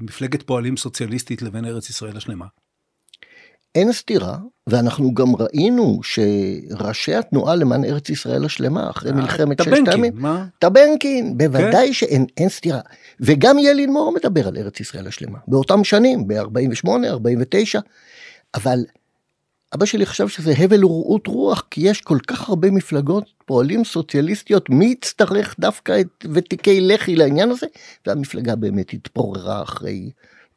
מפלגת 0.00 0.42
פועלים 0.42 0.76
סוציאליסטית 0.76 1.42
לבין 1.42 1.64
ארץ 1.64 1.90
ישראל 1.90 2.16
השלמה? 2.16 2.46
אין 3.74 3.92
סתירה, 3.92 4.38
ואנחנו 4.66 5.14
גם 5.14 5.36
ראינו 5.36 6.00
שראשי 6.02 7.14
התנועה 7.14 7.56
למען 7.56 7.84
ארץ 7.84 8.10
ישראל 8.10 8.44
השלמה, 8.44 8.90
אחרי 8.90 9.12
מלחמת 9.12 9.62
ששת 9.62 9.88
הימים? 9.92 10.12
טבנקין, 10.58 11.38
בוודאי 11.38 11.94
שאין 11.94 12.26
אין 12.36 12.48
סתירה. 12.48 12.80
וגם 13.20 13.58
ילין 13.58 13.92
מור 13.92 14.12
מדבר 14.12 14.48
על 14.48 14.56
ארץ 14.56 14.80
ישראל 14.80 15.06
השלמה, 15.06 15.38
באותם 15.48 15.84
שנים, 15.84 16.28
ב-48, 16.28 16.88
49, 17.06 17.80
אבל 18.54 18.84
אבא 19.74 19.86
שלי 19.86 20.06
חשב 20.06 20.28
שזה 20.28 20.54
הבל 20.58 20.84
ורעות 20.84 21.26
רוח, 21.26 21.64
כי 21.70 21.80
יש 21.88 22.00
כל 22.00 22.18
כך 22.26 22.48
הרבה 22.48 22.70
מפלגות 22.70 23.24
פועלים 23.44 23.84
סוציאליסטיות, 23.84 24.70
מי 24.70 24.86
יצטרך 24.86 25.54
דווקא 25.60 26.00
את 26.00 26.26
ותיקי 26.34 26.80
לח"י 26.80 27.16
לעניין 27.16 27.50
הזה? 27.50 27.66
והמפלגה 28.06 28.56
באמת 28.56 28.92
התפוררה 28.92 29.62
אחרי 29.62 30.10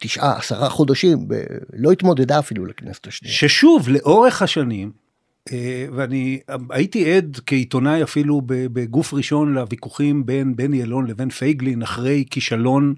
תשעה, 0.03 0.37
עשרה 0.37 0.69
חודשים, 0.69 1.27
ב- 1.27 1.43
לא 1.73 1.91
התמודדה 1.91 2.39
אפילו 2.39 2.65
לכנסת 2.65 3.07
השנייה. 3.07 3.33
ששוב, 3.33 3.89
לאורך 3.89 4.41
השנים, 4.41 4.91
אה, 5.51 5.85
ואני 5.95 6.39
הייתי 6.69 7.13
עד 7.13 7.39
כעיתונאי 7.45 8.03
אפילו 8.03 8.41
בגוף 8.45 9.13
ראשון 9.13 9.53
לוויכוחים 9.53 10.25
בין 10.25 10.55
בני 10.55 10.83
אלון 10.83 11.07
לבין 11.07 11.29
פייגלין 11.29 11.81
אחרי 11.81 12.25
כישלון 12.31 12.93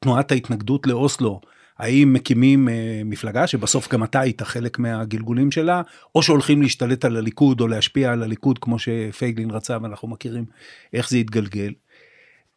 תנועת 0.00 0.32
ההתנגדות 0.32 0.86
לאוסלו, 0.86 1.40
האם 1.78 2.12
מקימים 2.12 2.68
אה, 2.68 3.02
מפלגה 3.04 3.46
שבסוף 3.46 3.92
גם 3.92 4.04
אתה 4.04 4.20
היית 4.20 4.42
חלק 4.42 4.78
מהגלגולים 4.78 5.50
שלה, 5.50 5.82
או 6.14 6.22
שהולכים 6.22 6.62
להשתלט 6.62 7.04
על 7.04 7.16
הליכוד 7.16 7.60
או 7.60 7.68
להשפיע 7.68 8.12
על 8.12 8.22
הליכוד 8.22 8.58
כמו 8.58 8.78
שפייגלין 8.78 9.50
רצה 9.50 9.78
ואנחנו 9.82 10.08
מכירים 10.08 10.44
איך 10.92 11.10
זה 11.10 11.16
התגלגל. 11.16 11.72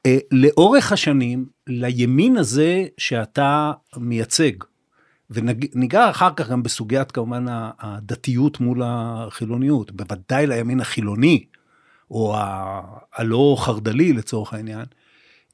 אה, 0.06 0.18
לאורך 0.32 0.92
השנים, 0.92 1.46
לימין 1.68 2.38
הזה 2.38 2.86
שאתה 2.98 3.72
מייצג, 3.98 4.52
וניגע 5.30 6.10
אחר 6.10 6.34
כך 6.36 6.50
גם 6.50 6.64
בסוגיית 6.64 7.12
כמובן 7.12 7.46
הדתיות 7.80 8.60
מול 8.60 8.82
החילוניות, 8.86 9.92
בוודאי 9.92 10.48
לימין 10.48 10.80
החילוני, 10.80 11.46
או 12.12 12.36
הלא 13.14 13.56
חרד"לי 13.60 14.14
לצורך 14.14 14.54
העניין, 14.54 14.86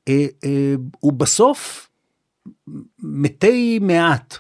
אה, 0.08 0.25
אה, 0.44 0.75
הוא 1.00 1.13
בסוף 1.13 1.89
מתי 3.00 3.79
מעט. 3.79 4.38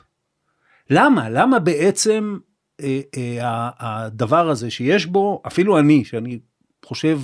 למה? 0.89 1.29
למה 1.29 1.59
בעצם 1.59 2.37
הדבר 3.79 4.49
הזה 4.49 4.71
שיש 4.71 5.05
בו, 5.05 5.41
אפילו 5.47 5.79
אני, 5.79 6.05
שאני 6.05 6.39
חושב, 6.85 7.19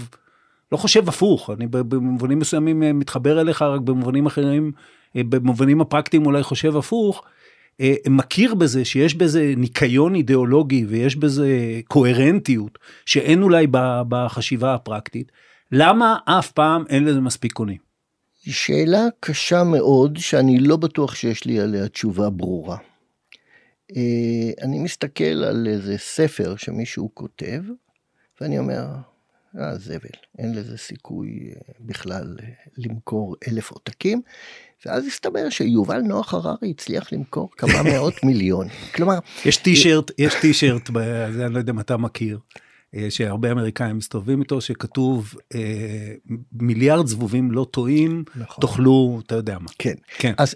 לא 0.76 0.80
חושב 0.80 1.10
הפוך, 1.10 1.50
אני 1.50 1.68
במובנים 1.68 2.40
מסוימים 2.40 3.00
מתחבר 3.00 3.42
אליך, 3.42 3.62
רק 3.62 3.82
במובנים 3.82 4.26
אחרים, 4.26 4.72
במובנים 5.16 5.82
הפרקטיים 5.82 6.26
אולי 6.26 6.44
חושב 6.44 6.78
הפוך, 6.78 7.24
מכיר 8.10 8.56
בזה 8.56 8.86
שיש 8.86 9.16
בזה 9.16 9.54
ניקיון 9.58 10.16
אידיאולוגי 10.16 10.86
ויש 10.86 11.16
בזה 11.16 11.80
קוהרנטיות 11.88 12.78
שאין 13.06 13.42
אולי 13.42 13.68
בחשיבה 14.10 14.74
הפרקטית, 14.74 15.32
למה 15.72 16.18
אף 16.26 16.52
פעם 16.52 16.84
אין 16.90 17.06
לזה 17.06 17.22
מספיק 17.22 17.54
קונים? 17.54 17.78
שאלה 18.36 19.04
קשה 19.20 19.64
מאוד 19.64 20.18
שאני 20.18 20.60
לא 20.60 20.76
בטוח 20.76 21.16
שיש 21.16 21.46
לי 21.46 21.60
עליה 21.60 21.88
תשובה 21.88 22.30
ברורה. 22.30 22.78
אני 24.62 24.80
מסתכל 24.80 25.24
על 25.24 25.68
איזה 25.68 25.98
ספר 25.98 26.56
שמישהו 26.56 27.10
כותב 27.14 27.62
ואני 28.42 28.60
אומר, 28.60 28.86
אה, 29.60 29.78
זבל, 29.78 30.10
אין 30.38 30.56
לזה 30.56 30.78
סיכוי 30.78 31.52
בכלל 31.80 32.38
למכור 32.78 33.36
אלף 33.48 33.72
עותקים. 33.72 34.22
ואז 34.86 35.06
הסתבר 35.06 35.50
שיובל 35.50 36.02
נוח 36.02 36.34
הררי 36.34 36.70
הצליח 36.70 37.14
למכור 37.14 37.50
כמה 37.58 37.84
מאות 37.92 38.24
מיליון. 38.24 38.68
כלומר... 38.96 39.20
יש 39.46 39.58
טישרט, 39.58 40.12
יש 40.18 40.34
טישרט, 40.42 40.90
אני 40.90 41.54
לא 41.54 41.58
יודע 41.60 41.72
אם 41.72 41.80
אתה 41.80 41.98
מכיר, 41.98 42.40
אה, 42.96 43.12
שהרבה 43.12 43.52
אמריקאים 43.52 43.98
מסתובבים 43.98 44.42
איתו, 44.42 44.62
שכתוב 44.62 45.34
אה, 45.56 46.14
מיליארד 46.52 47.08
זבובים 47.08 47.52
לא 47.52 47.68
טועים, 47.72 48.24
נכון. 48.36 48.62
תאכלו, 48.62 49.22
אתה 49.26 49.36
יודע 49.36 49.60
מה. 49.60 49.70
כן. 49.80 49.96
כן. 50.18 50.34
אז 50.38 50.56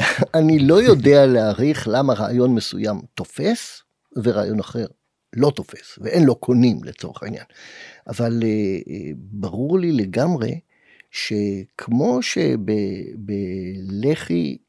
אני 0.38 0.58
לא 0.58 0.82
יודע 0.82 1.26
להעריך 1.26 1.88
למה 1.90 2.14
רעיון 2.14 2.54
מסוים 2.54 3.00
תופס 3.14 3.82
ורעיון 4.22 4.60
אחר 4.60 4.86
לא 5.36 5.52
תופס, 5.56 5.98
ואין 6.00 6.24
לו 6.24 6.34
קונים 6.34 6.84
לצורך 6.84 7.22
העניין. 7.22 7.44
אבל 8.06 8.42
אה, 8.42 8.78
ברור 9.16 9.78
לי 9.78 9.92
לגמרי 9.92 10.60
שכמו 11.10 12.18
שבלח"י 12.22 13.38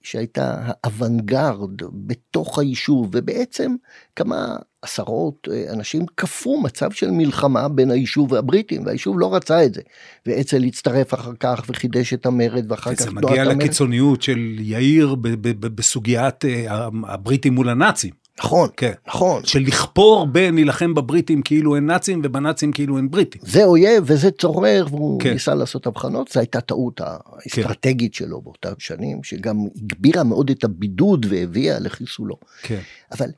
שהייתה 0.01 0.55
האוונגרד 0.59 1.81
בתוך 1.93 2.59
היישוב 2.59 3.09
ובעצם 3.11 3.75
כמה 4.15 4.55
עשרות 4.81 5.47
אה, 5.51 5.73
אנשים 5.73 6.05
כפו 6.17 6.61
מצב 6.61 6.91
של 6.91 7.11
מלחמה 7.11 7.69
בין 7.69 7.91
היישוב 7.91 8.31
והבריטים 8.31 8.85
והיישוב 8.85 9.19
לא 9.19 9.35
רצה 9.35 9.65
את 9.65 9.73
זה. 9.73 9.81
ואצ"ל 10.25 10.63
הצטרף 10.63 11.13
אחר 11.13 11.33
כך 11.39 11.63
וחידש 11.67 12.13
את 12.13 12.25
המרד 12.25 12.71
ואחר 12.71 12.95
כך 12.95 13.03
זה 13.03 13.11
מגיע 13.11 13.43
לקיצוניות 13.43 14.21
של 14.21 14.55
יאיר 14.59 15.15
בסוגיית 15.59 16.45
אה, 16.45 16.87
הבריטים 17.07 17.53
מול 17.53 17.69
הנאצים. 17.69 18.26
נכון, 18.39 18.69
כן. 18.77 18.91
נכון. 19.07 19.45
של 19.45 19.59
לכפור 19.59 20.27
בין 20.27 20.55
להילחם 20.55 20.93
בבריטים 20.93 21.41
כאילו 21.41 21.75
אין 21.75 21.85
נאצים 21.85 22.21
ובנאצים 22.23 22.71
כאילו 22.71 22.97
אין 22.97 23.11
בריטים. 23.11 23.41
זה 23.45 23.63
אויב 23.63 24.03
וזה 24.07 24.31
צורר 24.31 24.85
והוא 24.89 25.19
כן. 25.19 25.33
ניסה 25.33 25.55
לעשות 25.55 25.87
הבחנות, 25.87 26.27
זו 26.27 26.39
הייתה 26.39 26.61
טעות 26.61 27.01
האסטרטגית 27.03 28.15
כן. 28.15 28.25
שלו 28.25 28.41
באותם 28.41 28.73
שנים, 28.79 29.23
שגם 29.23 29.57
הגבירה 29.75 30.23
מאוד 30.23 30.49
את 30.49 30.63
הבידוד 30.63 31.25
והביאה 31.29 31.79
לחיסולו. 31.79 32.37
כן. 32.61 32.79
אבל 33.11 33.29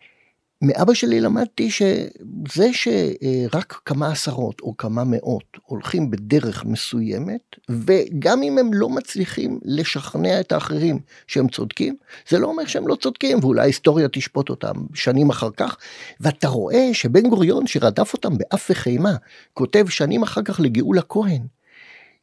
מאבא 0.61 0.93
שלי 0.93 1.21
למדתי 1.21 1.71
שזה 1.71 2.69
שרק 2.71 3.81
כמה 3.85 4.11
עשרות 4.11 4.61
או 4.61 4.77
כמה 4.77 5.03
מאות 5.03 5.57
הולכים 5.65 6.11
בדרך 6.11 6.65
מסוימת, 6.65 7.55
וגם 7.69 8.43
אם 8.43 8.57
הם 8.57 8.73
לא 8.73 8.89
מצליחים 8.89 9.59
לשכנע 9.63 10.39
את 10.39 10.51
האחרים 10.51 10.99
שהם 11.27 11.47
צודקים, 11.47 11.95
זה 12.29 12.39
לא 12.39 12.47
אומר 12.47 12.65
שהם 12.65 12.87
לא 12.87 12.95
צודקים, 12.95 13.39
ואולי 13.41 13.61
ההיסטוריה 13.61 14.07
תשפוט 14.07 14.49
אותם 14.49 14.73
שנים 14.93 15.29
אחר 15.29 15.49
כך, 15.57 15.77
ואתה 16.19 16.47
רואה 16.47 16.89
שבן 16.93 17.29
גוריון 17.29 17.67
שרדף 17.67 18.13
אותם 18.13 18.37
באף 18.37 18.67
וחימה, 18.69 19.15
כותב 19.53 19.85
שנים 19.89 20.23
אחר 20.23 20.41
כך 20.41 20.59
לגאולה 20.59 21.01
כהן, 21.01 21.41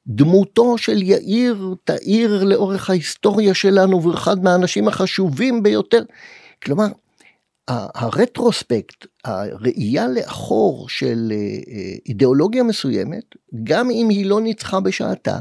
דמותו 0.07 0.79
של 0.79 1.03
יאיר 1.03 1.75
תאיר 1.85 2.45
לאורך 2.45 2.91
ההיסטוריה 2.91 3.55
שלנו, 3.55 4.03
והוא 4.03 4.15
אחד 4.15 4.45
מהאנשים 4.45 4.89
החשובים 4.89 5.63
ביותר. 5.63 6.03
כלומר, 6.63 6.87
הרטרוספקט, 7.69 9.07
הראייה 9.25 10.09
לאחור 10.09 10.89
של 10.89 11.33
אה, 11.33 11.37
אה, 11.37 11.95
אידיאולוגיה 12.07 12.63
מסוימת, 12.63 13.25
גם 13.65 13.91
אם 13.91 14.09
היא 14.09 14.27
לא 14.27 14.41
ניצחה 14.41 14.81
בשעתה, 14.81 15.39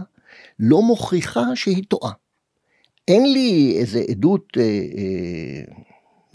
לא 0.60 0.82
מוכיחה 0.82 1.56
שהיא 1.56 1.84
טועה. 1.88 2.12
אין 3.08 3.34
לי 3.34 3.78
איזה 3.80 4.04
עדות 4.10 4.58
אה, 4.58 4.64
אה, 4.64 5.74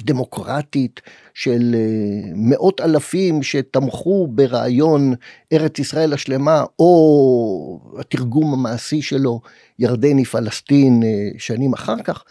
דמוקרטית 0.02 1.00
של 1.34 1.74
אה, 1.74 2.32
מאות 2.34 2.80
אלפים 2.80 3.42
שתמכו 3.42 4.26
ברעיון 4.30 5.14
ארץ 5.52 5.78
ישראל 5.78 6.12
השלמה, 6.12 6.64
או 6.78 7.80
התרגום 7.98 8.52
המעשי 8.52 9.02
שלו, 9.02 9.40
ירדני 9.78 10.24
פלסטין 10.24 11.02
אה, 11.02 11.28
שנים 11.38 11.72
אחר 11.72 12.02
כך, 12.02 12.24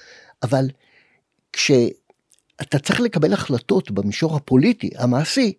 אבל 0.44 0.70
כש... 1.54 1.72
אתה 2.62 2.80
צריך 2.80 3.02
לקבל 3.02 3.34
החלטות 3.34 3.92
במישור 3.92 4.36
הפוליטי, 4.36 4.90
המעשי. 4.98 5.54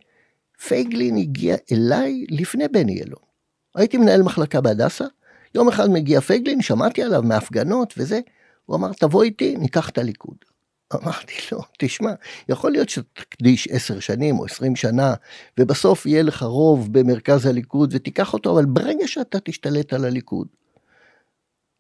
פייגלין 0.69 1.17
הגיע 1.17 1.57
אליי 1.73 2.25
לפני 2.29 2.69
בני 2.69 3.03
אלון. 3.03 3.23
הייתי 3.75 3.97
מנהל 3.97 4.23
מחלקה 4.23 4.61
בהדסה, 4.61 5.05
יום 5.55 5.69
אחד 5.69 5.91
מגיע 5.91 6.21
פייגלין, 6.21 6.63
שמעתי 6.63 7.03
עליו 7.03 7.23
מהפגנות 7.23 7.95
וזה, 7.97 8.21
הוא 8.67 8.77
אמר 8.77 8.93
תבוא 8.93 9.23
איתי, 9.23 9.57
ניקח 9.57 9.89
את 9.89 9.99
הליכוד. 9.99 10.37
אמרתי 10.95 11.35
לו, 11.53 11.61
תשמע, 11.79 12.13
יכול 12.49 12.73
להיות 12.73 12.89
שתקדיש 12.89 13.69
עשר 13.71 14.01
שנים 14.01 14.39
או 14.39 14.45
עשרים 14.45 14.77
שנה, 14.77 15.15
ובסוף 15.61 16.07
יהיה 16.07 16.23
לך 16.23 16.43
רוב 16.43 16.93
במרכז 16.93 17.47
הליכוד 17.47 17.91
ותיקח 17.95 18.33
אותו, 18.33 18.53
אבל 18.53 18.65
ברגע 18.65 19.09
שאתה 19.09 19.41
תשתלט 19.41 19.93
על 19.93 20.05
הליכוד, 20.05 20.49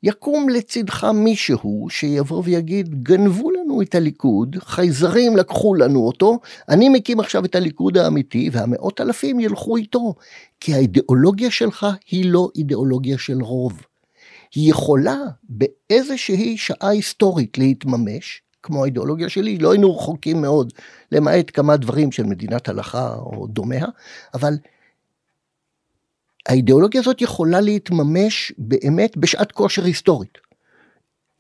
יקום 0.03 0.49
לצדך 0.49 1.05
מישהו 1.05 1.87
שיבוא 1.91 2.43
ויגיד 2.45 3.03
גנבו 3.03 3.51
לנו 3.51 3.83
את 3.83 3.95
הליכוד, 3.95 4.57
חייזרים 4.61 5.37
לקחו 5.37 5.75
לנו 5.75 6.07
אותו, 6.07 6.39
אני 6.69 6.89
מקים 6.89 7.21
עכשיו 7.21 7.45
את 7.45 7.55
הליכוד 7.55 7.99
האמיתי 7.99 8.51
והמאות 8.53 9.01
אלפים 9.01 9.41
ילכו 9.41 9.77
איתו, 9.77 10.15
כי 10.61 10.75
האידיאולוגיה 10.75 11.51
שלך 11.51 11.87
היא 12.11 12.25
לא 12.31 12.49
אידיאולוגיה 12.57 13.19
של 13.19 13.43
רוב. 13.43 13.83
היא 14.55 14.71
יכולה 14.71 15.17
באיזושהי 15.49 16.57
שעה 16.57 16.89
היסטורית 16.89 17.59
להתממש, 17.59 18.43
כמו 18.63 18.83
האידיאולוגיה 18.83 19.29
שלי, 19.29 19.59
לא 19.59 19.73
היינו 19.73 19.97
רחוקים 19.97 20.43
מאוד, 20.43 20.73
למעט 21.13 21.51
כמה 21.55 21.77
דברים 21.77 22.13
של 22.13 22.23
מדינת 22.23 22.69
הלכה 22.69 23.15
או 23.15 23.47
דומיה, 23.47 23.87
אבל 24.35 24.55
האידיאולוגיה 26.51 27.01
הזאת 27.01 27.23
יכולה 27.23 27.61
להתממש 27.61 28.53
באמת 28.59 29.17
בשעת 29.17 29.53
כושר 29.53 29.85
היסטורית. 29.85 30.39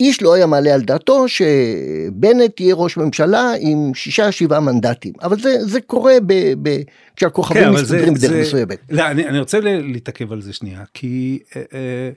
איש 0.00 0.22
לא 0.22 0.34
היה 0.34 0.46
מעלה 0.46 0.74
על 0.74 0.80
דעתו 0.80 1.28
שבנט 1.28 2.60
יהיה 2.60 2.74
ראש 2.74 2.96
ממשלה 2.96 3.52
עם 3.60 3.94
שישה 3.94 4.32
שבעה 4.32 4.60
מנדטים 4.60 5.12
אבל 5.22 5.38
זה 5.38 5.56
זה 5.60 5.80
קורה 5.80 6.12
ב, 6.26 6.52
ב, 6.62 6.80
כשהכוכבים 7.16 7.62
כן, 7.62 7.70
מסתדרים 7.70 8.14
בדרך 8.14 8.32
מסוימת. 8.46 8.78
לא, 8.90 9.06
אני, 9.06 9.26
אני 9.26 9.38
רוצה 9.38 9.60
להתעכב 9.60 10.32
על 10.32 10.40
זה 10.40 10.52
שנייה 10.52 10.84
כי 10.94 11.38
אה, 11.56 11.62
אה, 11.74 12.10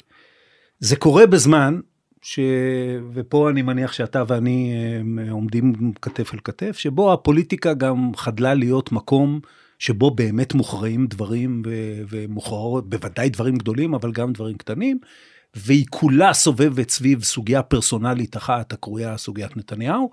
זה 0.79 0.95
קורה 0.95 1.25
בזמן 1.25 1.79
ש... 2.21 2.39
ופה 3.13 3.49
אני 3.49 3.61
מניח 3.61 3.93
שאתה 3.93 4.23
ואני 4.27 4.73
אה, 5.19 5.31
עומדים 5.31 5.73
כתף 6.01 6.33
אל 6.33 6.39
כתף 6.43 6.77
שבו 6.77 7.13
הפוליטיקה 7.13 7.73
גם 7.73 8.11
חדלה 8.15 8.53
להיות 8.53 8.91
מקום. 8.91 9.39
שבו 9.83 10.11
באמת 10.11 10.53
מוכרעים 10.53 11.07
דברים 11.07 11.61
ומוכרעות, 12.09 12.89
בוודאי 12.89 13.29
דברים 13.29 13.55
גדולים, 13.55 13.93
אבל 13.93 14.11
גם 14.11 14.33
דברים 14.33 14.57
קטנים. 14.57 14.99
והיא 15.55 15.85
כולה 15.89 16.33
סובבת 16.33 16.89
סביב 16.89 17.23
סוגיה 17.23 17.63
פרסונלית 17.63 18.37
אחת 18.37 18.73
הקרויה 18.73 19.17
סוגיית 19.17 19.57
נתניהו, 19.57 20.09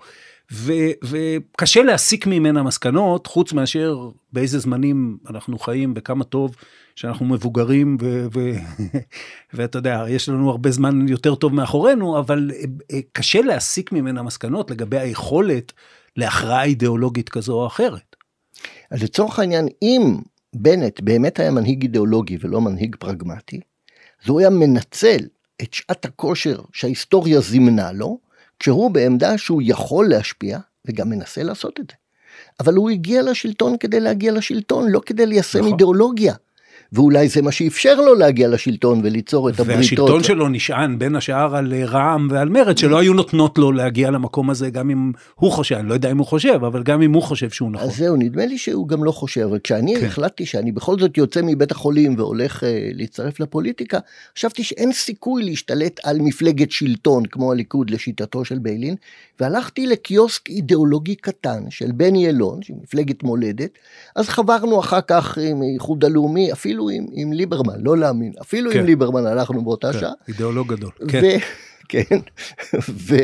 ו, 0.51 0.73
וקשה 1.03 1.83
להסיק 1.83 2.27
ממנה 2.27 2.63
מסקנות, 2.63 3.27
חוץ 3.27 3.53
מאשר 3.53 4.09
באיזה 4.33 4.59
זמנים 4.59 5.17
אנחנו 5.29 5.59
חיים 5.59 5.93
וכמה 5.95 6.23
טוב 6.23 6.55
שאנחנו 6.95 7.25
מבוגרים, 7.25 7.97
ו, 8.01 8.25
ו, 8.33 8.51
ואתה 9.53 9.77
יודע, 9.77 10.05
יש 10.09 10.29
לנו 10.29 10.49
הרבה 10.49 10.71
זמן 10.71 11.07
יותר 11.07 11.35
טוב 11.35 11.53
מאחורינו, 11.55 12.19
אבל 12.19 12.51
אה, 12.91 12.99
קשה 13.13 13.41
להסיק 13.41 13.91
ממנה 13.91 14.21
מסקנות 14.23 14.71
לגבי 14.71 14.99
היכולת 14.99 15.73
להכרעה 16.17 16.63
אידיאולוגית 16.63 17.29
כזו 17.29 17.53
או 17.53 17.67
אחרת. 17.67 18.10
אז 18.91 19.03
לצורך 19.03 19.39
העניין, 19.39 19.67
אם 19.81 20.17
בנט 20.55 21.01
באמת 21.01 21.39
היה 21.39 21.51
מנהיג 21.51 21.81
אידיאולוגי 21.81 22.37
ולא 22.41 22.61
מנהיג 22.61 22.95
פרגמטי, 22.99 23.59
אז 24.23 24.29
הוא 24.29 24.39
היה 24.39 24.49
מנצל 24.49 25.19
את 25.61 25.73
שעת 25.73 26.05
הכושר 26.05 26.61
שההיסטוריה 26.73 27.39
זימנה 27.39 27.91
לו, 27.91 28.19
כשהוא 28.59 28.91
בעמדה 28.91 29.37
שהוא 29.37 29.61
יכול 29.65 30.09
להשפיע, 30.09 30.59
וגם 30.85 31.09
מנסה 31.09 31.43
לעשות 31.43 31.79
את 31.79 31.85
זה. 31.91 31.95
אבל 32.59 32.73
הוא 32.73 32.89
הגיע 32.89 33.21
לשלטון 33.21 33.77
כדי 33.77 33.99
להגיע 33.99 34.31
לשלטון, 34.31 34.89
לא 34.89 35.01
כדי 35.05 35.25
ליישם 35.25 35.59
נכון. 35.59 35.71
אידיאולוגיה. 35.71 36.35
ואולי 36.93 37.27
זה 37.27 37.41
מה 37.41 37.51
שאפשר 37.51 37.95
לו 37.95 38.15
להגיע 38.15 38.47
לשלטון 38.47 39.01
וליצור 39.03 39.49
את 39.49 39.59
הבריתות. 39.59 39.77
והשלטון 39.77 40.23
שלו 40.23 40.49
נשען 40.49 40.99
בין 40.99 41.15
השאר 41.15 41.55
על 41.55 41.73
אה, 41.73 41.85
רע"מ 41.85 42.27
ועל 42.31 42.49
מרצ 42.49 42.79
שלא 42.79 42.99
היו 42.99 43.13
נותנות 43.13 43.57
לו 43.57 43.71
להגיע 43.71 44.11
למקום 44.11 44.49
הזה 44.49 44.69
גם 44.69 44.89
אם 44.89 45.11
הוא 45.35 45.51
חושב, 45.51 45.75
אני 45.75 45.89
לא 45.89 45.93
יודע 45.93 46.11
אם 46.11 46.17
הוא 46.17 46.27
חושב, 46.27 46.59
אבל 46.65 46.83
גם 46.83 47.01
אם 47.01 47.13
הוא 47.13 47.23
חושב 47.23 47.49
שהוא 47.49 47.71
נכון. 47.71 47.87
אז 47.87 47.95
זהו, 47.95 48.15
נדמה 48.15 48.45
לי 48.45 48.57
שהוא 48.57 48.87
גם 48.87 49.03
לא 49.03 49.11
חושב, 49.11 49.41
אבל 49.41 49.59
כשאני 49.59 49.95
כן. 49.99 50.05
החלטתי 50.05 50.45
שאני 50.45 50.71
בכל 50.71 50.99
זאת 50.99 51.17
יוצא 51.17 51.41
מבית 51.43 51.71
החולים 51.71 52.15
והולך 52.17 52.63
uh, 52.63 52.65
להצטרף 52.93 53.39
לפוליטיקה, 53.39 53.99
חשבתי 54.37 54.63
שאין 54.63 54.91
סיכוי 54.91 55.43
להשתלט 55.43 55.99
על 56.03 56.17
מפלגת 56.19 56.71
שלטון 56.71 57.25
כמו 57.25 57.51
הליכוד 57.51 57.89
לשיטתו 57.89 58.45
של 58.45 58.59
ביילין, 58.59 58.95
והלכתי 59.39 59.87
לקיוסק 59.87 60.49
אידיאולוגי 60.49 61.15
קטן 61.15 61.63
של 61.69 61.91
בני 61.91 62.29
אלון, 62.29 62.61
של 62.61 62.73
מפלגת 62.83 63.23
מולדת, 63.23 63.69
אז 64.15 64.29
חברנו 64.29 64.79
אחר 64.79 65.01
כך 65.07 65.37
עם 65.37 65.61
האיחוד 65.61 66.05
הלאומי, 66.05 66.51
אפילו 66.51 66.80
עם, 66.89 67.05
עם 67.11 67.33
ליברמן, 67.33 67.79
לא 67.79 67.97
להאמין, 67.97 68.33
אפילו 68.41 68.71
כן. 68.71 68.79
עם 68.79 68.85
ליברמן 68.85 69.25
הלכנו 69.25 69.63
באותה 69.63 69.93
כן, 69.93 69.99
שעה. 69.99 70.11
אידיאולוג 70.27 70.73
גדול, 70.73 70.91
כן. 71.07 71.21
ו, 71.23 71.27
כן, 71.89 72.19
ו, 72.89 73.15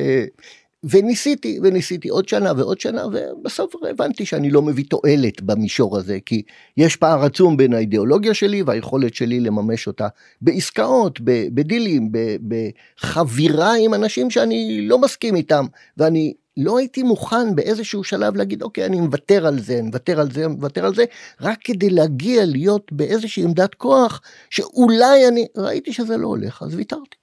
וניסיתי, 0.83 1.59
וניסיתי 1.63 2.09
עוד 2.09 2.27
שנה 2.27 2.51
ועוד 2.57 2.79
שנה, 2.79 3.03
ובסוף 3.05 3.73
הבנתי 3.89 4.25
שאני 4.25 4.49
לא 4.49 4.61
מביא 4.61 4.83
תועלת 4.89 5.41
במישור 5.41 5.97
הזה, 5.97 6.17
כי 6.25 6.41
יש 6.77 6.95
פער 6.95 7.25
עצום 7.25 7.57
בין 7.57 7.73
האידיאולוגיה 7.73 8.33
שלי 8.33 8.61
והיכולת 8.61 9.13
שלי 9.13 9.39
לממש 9.39 9.87
אותה 9.87 10.07
בעסקאות, 10.41 11.19
בדילים, 11.23 12.11
בחבירה 12.47 13.73
עם 13.75 13.93
אנשים 13.93 14.29
שאני 14.29 14.87
לא 14.87 14.99
מסכים 14.99 15.35
איתם, 15.35 15.65
ואני 15.97 16.33
לא 16.57 16.77
הייתי 16.77 17.03
מוכן 17.03 17.55
באיזשהו 17.55 18.03
שלב 18.03 18.35
להגיד, 18.35 18.63
אוקיי, 18.63 18.85
אני 18.85 18.99
מוותר 18.99 19.47
על 19.47 19.59
זה, 19.59 19.81
מוותר 19.83 20.19
על 20.19 20.31
זה, 20.31 20.47
מוותר 20.47 20.85
על 20.85 20.95
זה, 20.95 21.05
רק 21.41 21.59
כדי 21.63 21.89
להגיע 21.89 22.45
להיות 22.45 22.91
באיזושהי 22.91 23.43
עמדת 23.43 23.75
כוח, 23.75 24.21
שאולי 24.49 25.27
אני, 25.27 25.47
ראיתי 25.57 25.93
שזה 25.93 26.17
לא 26.17 26.27
הולך, 26.27 26.63
אז 26.63 26.75
ויתרתי. 26.75 27.17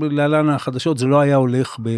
ולהלן 0.00 0.48
החדשות, 0.48 0.98
זה 0.98 1.06
לא 1.06 1.20
היה 1.20 1.36
הולך 1.36 1.76
ב, 1.82 1.90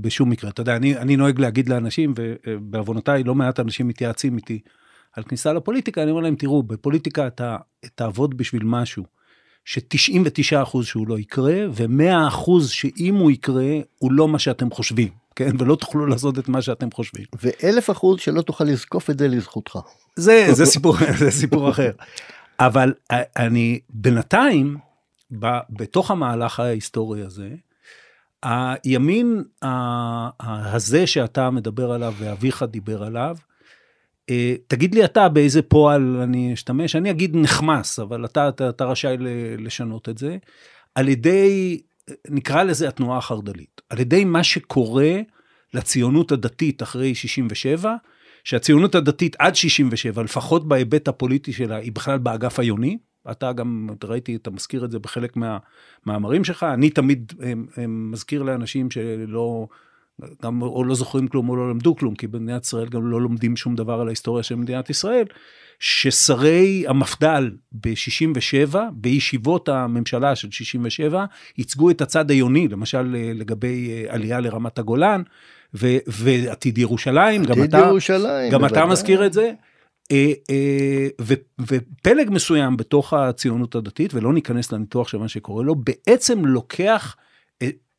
בשום 0.00 0.30
מקרה. 0.30 0.50
אתה 0.50 0.60
יודע, 0.60 0.76
אני, 0.76 0.96
אני 0.96 1.16
נוהג 1.16 1.40
להגיד 1.40 1.68
לאנשים, 1.68 2.14
ובעוונותיי 2.16 3.24
לא 3.24 3.34
מעט 3.34 3.60
אנשים 3.60 3.88
מתייעצים 3.88 4.36
איתי 4.36 4.60
על 5.12 5.24
כניסה 5.24 5.52
לפוליטיקה, 5.52 6.02
אני 6.02 6.10
אומר 6.10 6.22
להם, 6.22 6.34
תראו, 6.34 6.62
בפוליטיקה 6.62 7.26
אתה 7.26 7.56
תעבוד 7.94 8.36
בשביל 8.36 8.62
משהו. 8.64 9.04
ש-99% 9.64 10.82
שהוא 10.82 11.08
לא 11.08 11.18
יקרה, 11.18 11.54
ו-100% 11.72 12.50
שאם 12.68 13.14
הוא 13.14 13.30
יקרה, 13.30 13.78
הוא 13.98 14.12
לא 14.12 14.28
מה 14.28 14.38
שאתם 14.38 14.70
חושבים. 14.70 15.21
כן, 15.36 15.50
ולא 15.58 15.76
תוכלו 15.76 16.06
לעשות 16.06 16.38
את 16.38 16.48
מה 16.48 16.62
שאתם 16.62 16.90
חושבים. 16.90 17.24
ואלף 17.42 17.90
אחוז 17.90 18.20
שלא 18.20 18.42
תוכל 18.42 18.64
לזקוף 18.64 19.10
את 19.10 19.18
זה 19.18 19.28
לזכותך. 19.28 19.78
זה, 20.16 20.46
זה 20.50 20.66
סיפור, 20.66 20.96
זה 21.20 21.30
סיפור 21.30 21.70
אחר. 21.70 21.90
אבל 22.60 22.92
אני 23.36 23.80
בינתיים, 23.90 24.76
ב, 25.38 25.46
בתוך 25.70 26.10
המהלך 26.10 26.60
ההיסטורי 26.60 27.22
הזה, 27.22 27.48
הימין 28.42 29.44
הזה 30.40 31.06
שאתה 31.06 31.50
מדבר 31.50 31.92
עליו 31.92 32.14
ואביך 32.18 32.62
דיבר 32.62 33.02
עליו, 33.02 33.36
אה, 34.30 34.54
תגיד 34.66 34.94
לי 34.94 35.04
אתה 35.04 35.28
באיזה 35.28 35.62
פועל 35.62 36.20
אני 36.22 36.54
אשתמש, 36.54 36.96
אני 36.96 37.10
אגיד 37.10 37.36
נחמס, 37.36 37.98
אבל 37.98 38.24
אתה, 38.24 38.48
אתה, 38.48 38.68
אתה 38.68 38.84
רשאי 38.84 39.16
לשנות 39.58 40.08
את 40.08 40.18
זה, 40.18 40.36
על 40.94 41.08
ידי 41.08 41.80
נקרא 42.28 42.62
לזה 42.62 42.88
התנועה 42.88 43.18
החרד"לית, 43.18 43.80
על 43.88 44.00
ידי 44.00 44.24
מה 44.24 44.44
שקורה 44.44 45.20
לציונות 45.74 46.32
הדתית 46.32 46.82
אחרי 46.82 47.14
67, 47.14 47.94
שהציונות 48.44 48.94
הדתית 48.94 49.36
עד 49.38 49.54
67, 49.54 50.22
לפחות 50.22 50.68
בהיבט 50.68 51.08
הפוליטי 51.08 51.52
שלה, 51.52 51.76
היא 51.76 51.92
בכלל 51.92 52.18
באגף 52.18 52.58
היוני. 52.58 52.98
אתה 53.30 53.52
גם, 53.52 53.88
ראיתי, 54.04 54.36
אתה 54.36 54.50
מזכיר 54.50 54.84
את 54.84 54.90
זה 54.90 54.98
בחלק 54.98 55.36
מהמאמרים 55.36 56.44
שלך. 56.44 56.62
אני 56.62 56.90
תמיד 56.90 57.32
הם, 57.40 57.66
הם 57.76 58.10
מזכיר 58.10 58.42
לאנשים 58.42 58.90
שלא, 58.90 59.68
גם 60.42 60.62
או 60.62 60.84
לא 60.84 60.94
זוכרים 60.94 61.28
כלום 61.28 61.48
או 61.48 61.56
לא 61.56 61.70
למדו 61.70 61.96
כלום, 61.96 62.14
כי 62.14 62.26
במדינת 62.26 62.64
ישראל 62.64 62.88
גם 62.88 63.06
לא 63.10 63.20
לומדים 63.20 63.56
שום 63.56 63.74
דבר 63.74 64.00
על 64.00 64.06
ההיסטוריה 64.06 64.42
של 64.42 64.54
מדינת 64.54 64.90
ישראל. 64.90 65.24
ששרי 65.84 66.84
המפד"ל 66.88 67.50
ב-67, 67.72 68.76
בישיבות 68.92 69.68
הממשלה 69.68 70.36
של 70.36 70.50
67, 70.50 71.24
ייצגו 71.58 71.90
את 71.90 72.00
הצד 72.00 72.30
היוני, 72.30 72.68
למשל 72.68 73.16
אה, 73.16 73.30
לגבי 73.34 73.90
אה, 73.90 74.14
עלייה 74.14 74.40
לרמת 74.40 74.78
הגולן, 74.78 75.22
ו- 75.74 75.98
ועתיד 76.06 76.78
ירושלים, 76.78 77.44
גם 77.44 77.64
אתה, 77.64 77.78
ירושלים, 77.78 78.52
גם 78.52 78.64
אתה 78.64 78.86
מזכיר 78.86 79.26
את 79.26 79.32
זה. 79.32 79.52
אה, 80.12 80.32
ו- 81.20 81.34
ופלג 81.60 82.30
מסוים 82.30 82.76
בתוך 82.76 83.12
הציונות 83.12 83.74
הדתית, 83.74 84.14
ולא 84.14 84.32
ניכנס 84.32 84.72
לניתוח 84.72 85.08
של 85.08 85.18
מה 85.18 85.28
שקורה 85.28 85.64
לו, 85.64 85.74
בעצם 85.74 86.44
לוקח, 86.44 87.16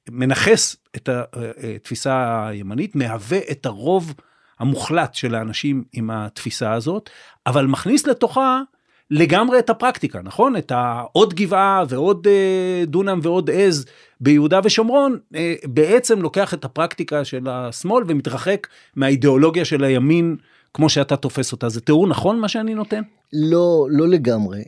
מנכס 0.09 0.75
את 0.95 1.09
התפיסה 1.09 2.47
הימנית, 2.47 2.95
מהווה 2.95 3.39
את 3.51 3.65
הרוב 3.65 4.13
המוחלט 4.59 5.13
של 5.13 5.35
האנשים 5.35 5.83
עם 5.93 6.09
התפיסה 6.11 6.73
הזאת, 6.73 7.09
אבל 7.47 7.65
מכניס 7.65 8.07
לתוכה 8.07 8.61
לגמרי 9.11 9.59
את 9.59 9.69
הפרקטיקה, 9.69 10.21
נכון? 10.23 10.57
את 10.57 10.71
העוד 10.71 11.33
גבעה 11.33 11.83
ועוד 11.89 12.27
אה, 12.27 12.85
דונם 12.85 13.19
ועוד 13.23 13.49
עז 13.53 13.85
ביהודה 14.21 14.59
ושומרון, 14.63 15.17
אה, 15.35 15.55
בעצם 15.65 16.21
לוקח 16.21 16.53
את 16.53 16.65
הפרקטיקה 16.65 17.25
של 17.25 17.47
השמאל 17.49 18.03
ומתרחק 18.07 18.67
מהאידיאולוגיה 18.95 19.65
של 19.65 19.83
הימין 19.83 20.35
כמו 20.73 20.89
שאתה 20.89 21.15
תופס 21.15 21.51
אותה. 21.51 21.69
זה 21.69 21.81
תיאור 21.81 22.07
נכון 22.07 22.39
מה 22.39 22.47
שאני 22.47 22.73
נותן? 22.73 23.01
לא, 23.33 23.87
לא 23.89 24.07
לגמרי. 24.07 24.61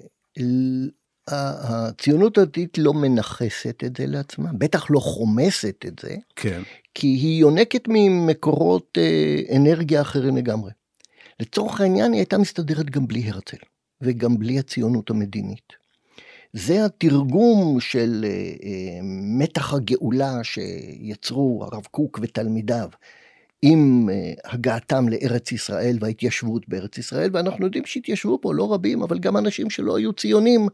הציונות 1.28 2.38
הדתית 2.38 2.78
לא 2.78 2.94
מנכסת 2.94 3.84
את 3.86 3.98
זה 3.98 4.06
לעצמה, 4.06 4.50
בטח 4.54 4.86
לא 4.90 5.00
חומסת 5.00 5.86
את 5.88 6.00
זה, 6.00 6.16
כן. 6.36 6.62
כי 6.94 7.08
היא 7.08 7.40
יונקת 7.40 7.84
ממקורות 7.88 8.98
אה, 8.98 9.56
אנרגיה 9.56 10.02
אחרים 10.02 10.38
לגמרי. 10.38 10.72
לצורך 11.40 11.82
העניין 11.82 12.12
היא 12.12 12.20
הייתה 12.20 12.38
מסתדרת 12.38 12.90
גם 12.90 13.08
בלי 13.08 13.30
הרצל, 13.30 13.58
וגם 14.02 14.38
בלי 14.38 14.60
הציונות 14.60 15.10
המדינית. 15.10 15.74
זה 16.54 16.86
התרגום 16.86 17.80
של 17.80 18.26
אה, 18.28 18.30
אה, 18.30 19.00
מתח 19.40 19.74
הגאולה 19.74 20.44
שיצרו 20.44 21.68
הרב 21.72 21.84
קוק 21.92 22.20
ותלמידיו 22.22 22.90
עם 23.62 24.10
הגעתם 24.46 25.10
לארץ 25.10 25.52
ישראל 25.52 25.98
וההתיישבות 26.02 26.70
בארץ 26.70 26.98
ישראל, 26.98 27.30
ואנחנו 27.34 27.66
יודעים 27.66 27.86
שהתיישבו 27.86 28.40
פה 28.42 28.54
לא 28.54 28.74
רבים, 28.74 29.02
אבל 29.02 29.20
גם 29.20 29.38
אנשים 29.38 29.70
שלא 29.70 29.98
היו 29.98 30.14
ציונים 30.14 30.68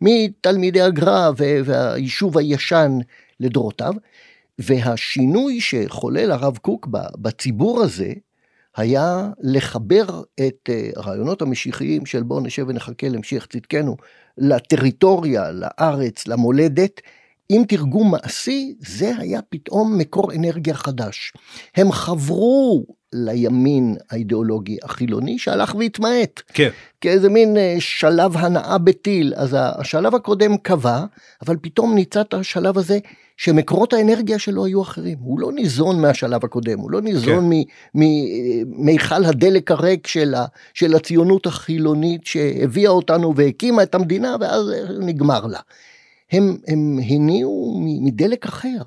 מתלמידי 0.00 0.80
הגר"א 0.80 1.30
והיישוב 1.64 2.38
הישן 2.38 2.98
לדורותיו, 3.40 3.94
והשינוי 4.58 5.60
שחולל 5.60 6.32
הרב 6.32 6.56
קוק 6.56 6.88
בציבור 7.18 7.82
הזה, 7.82 8.12
היה 8.76 9.28
לחבר 9.40 10.22
את 10.46 10.70
אה, 10.70 10.90
הרעיונות 10.96 11.42
המשיחיים 11.42 12.06
של 12.06 12.22
בואו 12.22 12.40
נשב 12.40 12.64
ונחכה 12.68 13.08
להמשך 13.08 13.46
צדקנו 13.46 13.96
לטריטוריה, 14.38 15.50
לארץ, 15.52 16.26
למולדת, 16.26 17.00
עם 17.48 17.64
תרגום 17.64 18.10
מעשי, 18.10 18.74
זה 18.80 19.12
היה 19.18 19.40
פתאום 19.42 19.98
מקור 19.98 20.32
אנרגיה 20.32 20.74
חדש. 20.74 21.32
הם 21.76 21.92
חברו 21.92 22.84
לימין 23.12 23.96
האידיאולוגי 24.10 24.78
החילוני 24.82 25.38
שהלך 25.38 25.74
והתמעט. 25.74 26.42
כן. 26.52 26.68
כאיזה 27.00 27.28
מין 27.28 27.56
אה, 27.56 27.76
שלב 27.78 28.36
הנאה 28.36 28.78
בטיל. 28.78 29.32
אז 29.36 29.56
השלב 29.58 30.14
הקודם 30.14 30.56
קבע, 30.56 31.04
אבל 31.46 31.56
פתאום 31.60 31.94
ניצת 31.94 32.34
השלב 32.34 32.78
הזה 32.78 32.98
שמקורות 33.36 33.92
האנרגיה 33.92 34.38
שלו 34.38 34.64
היו 34.64 34.82
אחרים. 34.82 35.18
הוא 35.20 35.40
לא 35.40 35.52
ניזון 35.52 36.00
מהשלב 36.00 36.44
הקודם, 36.44 36.78
הוא 36.78 36.90
לא 36.90 37.00
ניזון 37.00 37.50
כן. 37.52 37.58
ממיכל 37.94 39.24
הדלק 39.24 39.70
הריק 39.70 40.06
של, 40.06 40.34
ה, 40.34 40.44
של 40.74 40.94
הציונות 40.94 41.46
החילונית 41.46 42.26
שהביאה 42.26 42.90
אותנו 42.90 43.36
והקימה 43.36 43.82
את 43.82 43.94
המדינה 43.94 44.36
ואז 44.40 44.72
נגמר 45.00 45.46
לה. 45.46 45.60
הם, 46.32 46.56
הם 46.66 46.98
הניעו 47.08 47.80
מדלק 47.84 48.46
אחר. 48.46 48.82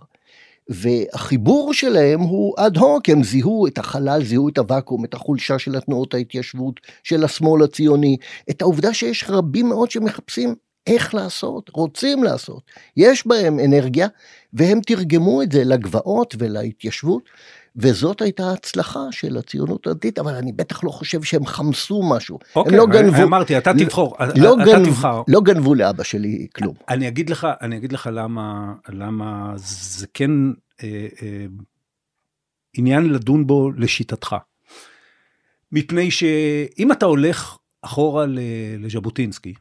והחיבור 0.69 1.73
שלהם 1.73 2.19
הוא 2.19 2.53
אד 2.57 2.77
הוק, 2.77 3.09
הם 3.09 3.23
זיהו 3.23 3.67
את 3.67 3.77
החלל, 3.77 4.23
זיהו 4.23 4.49
את 4.49 4.57
הוואקום, 4.57 5.05
את 5.05 5.13
החולשה 5.13 5.59
של 5.59 5.75
התנועות 5.75 6.13
ההתיישבות, 6.13 6.79
של 7.03 7.23
השמאל 7.23 7.63
הציוני, 7.63 8.17
את 8.49 8.61
העובדה 8.61 8.93
שיש 8.93 9.25
רבים 9.29 9.69
מאוד 9.69 9.91
שמחפשים 9.91 10.55
איך 10.87 11.15
לעשות, 11.15 11.69
רוצים 11.73 12.23
לעשות, 12.23 12.63
יש 12.97 13.27
בהם 13.27 13.59
אנרגיה, 13.59 14.07
והם 14.53 14.79
תרגמו 14.81 15.41
את 15.41 15.51
זה 15.51 15.63
לגבעות 15.63 16.35
ולהתיישבות, 16.39 17.23
וזאת 17.81 18.21
הייתה 18.21 18.51
הצלחה 18.51 18.99
של 19.11 19.37
הציונות 19.37 19.87
הדתית, 19.87 20.19
אבל 20.19 20.35
אני 20.35 20.51
בטח 20.51 20.83
לא 20.83 20.89
חושב 20.89 21.23
שהם 21.23 21.45
חמסו 21.45 22.03
משהו. 22.09 22.39
אוקיי, 22.55 22.73
הם 22.73 22.77
לא 22.79 22.85
גנבו, 22.85 23.23
אמרתי, 23.23 23.57
אתה 23.57 23.73
תבחור, 23.73 24.15
לא, 24.35 24.53
אתה 24.53 24.71
גנב, 24.71 24.85
תבחר. 24.85 25.21
לא 25.27 25.41
גנבו 25.41 25.75
לאבא 25.75 26.03
שלי 26.03 26.47
כלום. 26.55 26.75
אני 26.89 27.07
אגיד 27.07 27.29
לך, 27.29 27.47
אני 27.61 27.77
אגיד 27.77 27.93
לך 27.93 28.09
למה, 28.13 28.73
למה 28.89 29.53
זה 29.57 30.07
כן 30.13 30.31
אה, 30.83 31.07
אה, 31.21 31.45
עניין 32.73 33.13
לדון 33.13 33.47
בו 33.47 33.71
לשיטתך. 33.77 34.35
מפני 35.71 36.11
שאם 36.11 36.91
אתה 36.91 37.05
הולך 37.05 37.57
אחורה 37.81 38.25
לז'בוטינסקי, 38.77 39.53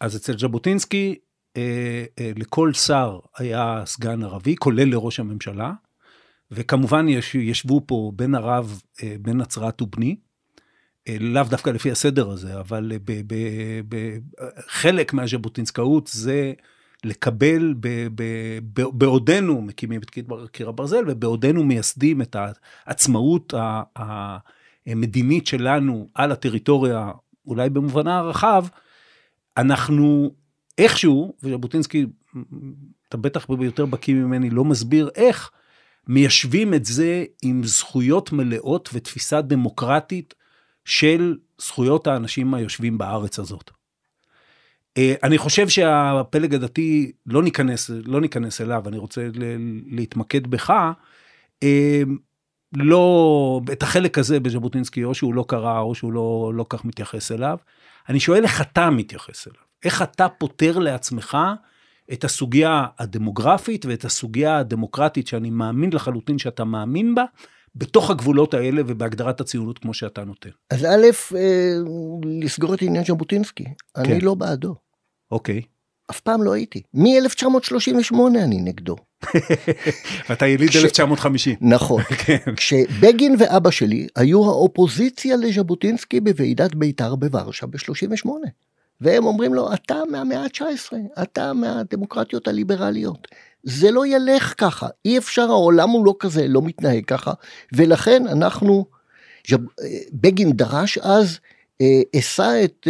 אז 0.00 0.16
אצל 0.16 0.38
ז'בוטינסקי 0.38 1.14
אה, 1.56 2.04
אה, 2.20 2.30
לכל 2.36 2.72
שר 2.72 3.18
היה 3.38 3.82
סגן 3.86 4.22
ערבי, 4.22 4.56
כולל 4.56 4.88
לראש 4.88 5.20
הממשלה, 5.20 5.72
וכמובן 6.50 7.08
יש, 7.08 7.34
ישבו 7.34 7.82
פה 7.86 8.12
בן 8.16 8.34
הרב, 8.34 8.80
אה, 9.02 9.16
בן 9.20 9.36
נצרת 9.36 9.82
ובני, 9.82 10.16
אה, 11.08 11.16
לאו 11.20 11.42
דווקא 11.42 11.70
לפי 11.70 11.90
הסדר 11.90 12.30
הזה, 12.30 12.60
אבל 12.60 12.92
אה, 12.92 12.98
ב- 13.04 13.22
ב- 13.26 13.80
ב- 13.88 14.18
חלק 14.68 15.12
מהז'בוטינסקאות 15.12 16.06
זה 16.06 16.52
לקבל 17.04 17.74
ב, 17.80 17.88
ב, 18.14 18.22
ב, 18.72 18.82
בעודנו 18.92 19.62
מקימים 19.62 20.00
את 20.00 20.10
קיר 20.52 20.68
הברזל 20.68 21.04
ובעודנו 21.06 21.64
מייסדים 21.64 22.22
את 22.22 22.36
העצמאות 22.86 23.54
המדינית 24.86 25.46
שלנו 25.46 26.08
על 26.14 26.32
הטריטוריה, 26.32 27.10
אולי 27.46 27.70
במובנה 27.70 28.18
הרחב, 28.18 28.66
אנחנו 29.56 30.34
איכשהו, 30.78 31.34
וז'בוטינסקי, 31.42 32.06
אתה 33.08 33.16
בטח 33.16 33.46
יותר 33.60 33.86
בקיא 33.86 34.14
ממני, 34.14 34.50
לא 34.50 34.64
מסביר 34.64 35.10
איך, 35.14 35.50
מיישבים 36.08 36.74
את 36.74 36.84
זה 36.84 37.24
עם 37.42 37.64
זכויות 37.64 38.32
מלאות 38.32 38.88
ותפיסה 38.92 39.40
דמוקרטית 39.42 40.34
של 40.84 41.36
זכויות 41.58 42.06
האנשים 42.06 42.54
היושבים 42.54 42.98
בארץ 42.98 43.38
הזאת. 43.38 43.70
אה, 44.96 45.14
אני 45.22 45.38
חושב 45.38 45.68
שהפלג 45.68 46.54
הדתי, 46.54 47.12
לא 47.26 47.42
ניכנס, 47.42 47.90
לא 48.04 48.20
ניכנס 48.20 48.60
אליו, 48.60 48.88
אני 48.88 48.98
רוצה 48.98 49.28
להתמקד 49.86 50.46
בך. 50.46 50.72
אה, 51.62 52.02
לא, 52.76 53.60
את 53.72 53.82
החלק 53.82 54.18
הזה 54.18 54.40
בז'בוטינסקי, 54.40 55.04
או 55.04 55.14
שהוא 55.14 55.34
לא 55.34 55.44
קרא, 55.48 55.80
או 55.80 55.94
שהוא 55.94 56.12
לא, 56.12 56.52
לא 56.54 56.66
כך 56.68 56.84
מתייחס 56.84 57.32
אליו. 57.32 57.58
אני 58.08 58.20
שואל 58.20 58.42
איך 58.42 58.60
אתה 58.60 58.90
מתייחס 58.90 59.48
אליו. 59.48 59.60
איך 59.84 60.02
אתה 60.02 60.28
פותר 60.28 60.78
לעצמך 60.78 61.38
את 62.12 62.24
הסוגיה 62.24 62.86
הדמוגרפית 62.98 63.86
ואת 63.86 64.04
הסוגיה 64.04 64.58
הדמוקרטית 64.58 65.26
שאני 65.26 65.50
מאמין 65.50 65.92
לחלוטין 65.92 66.38
שאתה 66.38 66.64
מאמין 66.64 67.14
בה, 67.14 67.24
בתוך 67.74 68.10
הגבולות 68.10 68.54
האלה 68.54 68.82
ובהגדרת 68.86 69.40
הציונות 69.40 69.78
כמו 69.78 69.94
שאתה 69.94 70.24
נותן. 70.24 70.50
אז 70.70 70.84
א', 70.84 71.36
אה, 71.36 71.74
לסגור 72.42 72.74
את 72.74 72.82
עניין 72.82 73.04
ז'בוטינסקי, 73.04 73.64
כן. 73.64 73.70
אני 73.96 74.20
לא 74.20 74.34
בעדו. 74.34 74.74
אוקיי. 75.30 75.62
אף 76.10 76.20
פעם 76.20 76.42
לא 76.42 76.52
הייתי. 76.52 76.82
מ-1938 76.94 78.14
אני 78.44 78.60
נגדו. 78.60 78.96
ואתה 80.28 80.46
יליד 80.46 80.70
כש... 80.70 80.76
1950. 80.76 81.56
נכון. 81.60 82.02
כן. 82.26 82.54
כשבגין 82.56 83.36
ואבא 83.38 83.70
שלי 83.70 84.06
היו 84.16 84.44
האופוזיציה 84.44 85.36
לז'בוטינסקי 85.36 86.20
בוועידת 86.20 86.74
בית"ר 86.74 87.16
בוורשה 87.16 87.66
ב-38. 87.66 88.28
והם 89.00 89.24
אומרים 89.24 89.54
לו, 89.54 89.74
אתה 89.74 90.02
מהמאה 90.10 90.42
ה-19, 90.42 91.22
אתה 91.22 91.52
מהדמוקרטיות 91.52 92.48
הליברליות. 92.48 93.28
זה 93.62 93.90
לא 93.90 94.06
ילך 94.06 94.54
ככה, 94.58 94.86
אי 95.04 95.18
אפשר, 95.18 95.42
העולם 95.42 95.90
הוא 95.90 96.06
לא 96.06 96.14
כזה, 96.18 96.48
לא 96.48 96.62
מתנהג 96.62 97.04
ככה, 97.04 97.32
ולכן 97.72 98.22
אנחנו, 98.26 98.86
ז'ב, 99.50 99.58
בגין 100.12 100.52
דרש 100.52 100.98
אז, 100.98 101.38
אשא 102.16 102.60
את 102.64 102.88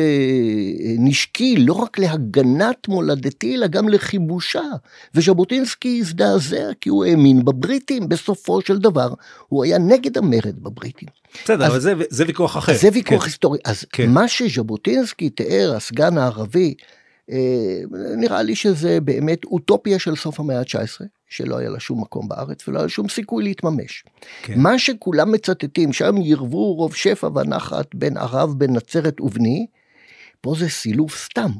נשקי 0.98 1.56
לא 1.56 1.72
רק 1.72 1.98
להגנת 1.98 2.88
מולדתי, 2.88 3.54
אלא 3.54 3.66
גם 3.66 3.88
לכיבושה. 3.88 4.62
וז'בוטינסקי 5.14 5.98
הזדעזע 6.00 6.70
כי 6.80 6.88
הוא 6.88 7.04
האמין 7.04 7.44
בבריטים, 7.44 8.08
בסופו 8.08 8.60
של 8.60 8.78
דבר 8.78 9.14
הוא 9.48 9.64
היה 9.64 9.78
נגד 9.78 10.18
המרד 10.18 10.62
בבריטים. 10.62 11.08
בסדר, 11.44 11.64
אז, 11.64 11.70
אבל 11.70 11.80
זה, 11.80 11.92
זה 12.10 12.24
ויכוח 12.26 12.56
אחר. 12.56 12.74
זה 12.74 12.88
ויכוח 12.92 13.22
כן. 13.22 13.26
היסטורי. 13.26 13.58
אז 13.64 13.84
כן. 13.92 14.10
מה 14.10 14.28
שז'בוטינסקי 14.28 15.30
תיאר, 15.30 15.74
הסגן 15.76 16.18
הערבי, 16.18 16.74
נראה 18.16 18.42
לי 18.42 18.56
שזה 18.56 19.00
באמת 19.00 19.44
אוטופיה 19.44 19.98
של 19.98 20.16
סוף 20.16 20.40
המאה 20.40 20.58
ה-19, 20.58 21.04
שלא 21.28 21.58
היה 21.58 21.70
לה 21.70 21.80
שום 21.80 22.00
מקום 22.00 22.28
בארץ 22.28 22.68
ולא 22.68 22.78
היה 22.78 22.88
שום 22.88 23.08
סיכוי 23.08 23.44
להתממש. 23.44 24.04
כן. 24.42 24.60
מה 24.60 24.78
שכולם 24.78 25.32
מצטטים, 25.32 25.92
שם 25.92 26.16
ירבו 26.16 26.74
רוב 26.74 26.94
שפע 26.94 27.28
ונחת 27.34 27.94
בין 27.94 28.16
ערב, 28.16 28.54
בין 28.58 28.72
נצרת 28.72 29.20
ובני, 29.20 29.66
פה 30.40 30.54
זה 30.58 30.68
סילוף 30.68 31.24
סתם. 31.24 31.50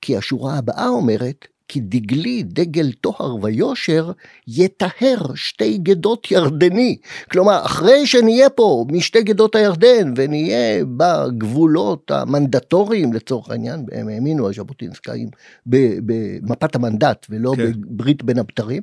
כי 0.00 0.16
השורה 0.16 0.58
הבאה 0.58 0.88
אומרת, 0.88 1.46
כי 1.70 1.80
דגלי 1.80 2.42
דגל 2.42 2.92
טוהר 2.92 3.36
ויושר 3.42 4.12
יטהר 4.48 5.34
שתי 5.34 5.78
גדות 5.78 6.30
ירדני. 6.30 6.96
כלומר, 7.30 7.64
אחרי 7.64 8.06
שנהיה 8.06 8.50
פה 8.50 8.84
משתי 8.88 9.22
גדות 9.22 9.54
הירדן 9.54 10.12
ונהיה 10.16 10.84
בגבולות 10.96 12.10
המנדטוריים 12.10 13.12
לצורך 13.12 13.50
העניין, 13.50 13.84
הם 13.92 14.08
האמינו 14.08 14.48
הז'בוטינסקאים 14.48 15.28
במפת 15.66 16.74
המנדט 16.74 17.26
ולא 17.30 17.52
כן. 17.56 17.72
בברית 17.72 18.22
בין 18.22 18.38
הבתרים, 18.38 18.82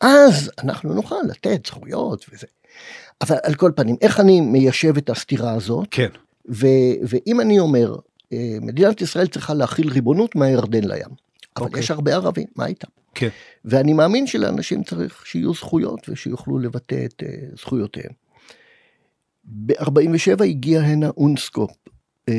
אז 0.00 0.50
אנחנו 0.58 0.94
נוכל 0.94 1.22
לתת 1.28 1.66
זכויות 1.66 2.26
וזה. 2.32 2.46
אבל 3.20 3.36
על 3.42 3.54
כל 3.54 3.72
פנים, 3.76 3.96
איך 4.00 4.20
אני 4.20 4.40
מיישב 4.40 4.96
את 4.96 5.10
הסתירה 5.10 5.52
הזאת? 5.52 5.88
כן. 5.90 6.08
ו- 6.50 6.96
ואם 7.02 7.40
אני 7.40 7.58
אומר, 7.58 7.96
אה, 8.32 8.58
מדינת 8.60 9.00
ישראל 9.00 9.26
צריכה 9.26 9.54
להכיל 9.54 9.88
ריבונות 9.88 10.36
מהירדן 10.36 10.84
לים. 10.84 11.27
אבל 11.58 11.66
okay. 11.66 11.68
אוקיי. 11.68 11.80
יש 11.80 11.90
הרבה 11.90 12.14
ערבים, 12.14 12.46
מה 12.56 12.66
איתם? 12.66 12.88
כן. 13.14 13.28
ואני 13.64 13.92
מאמין 13.92 14.26
שלאנשים 14.26 14.82
צריך 14.82 15.26
שיהיו 15.26 15.54
זכויות 15.54 16.08
ושיוכלו 16.08 16.58
לבטא 16.58 17.04
את 17.04 17.22
uh, 17.22 17.60
זכויותיהם. 17.60 18.12
ב-47 19.44 20.44
הגיע 20.44 20.80
הנה 20.80 21.08
אונסקופ, 21.16 21.70
uh, 22.30 22.32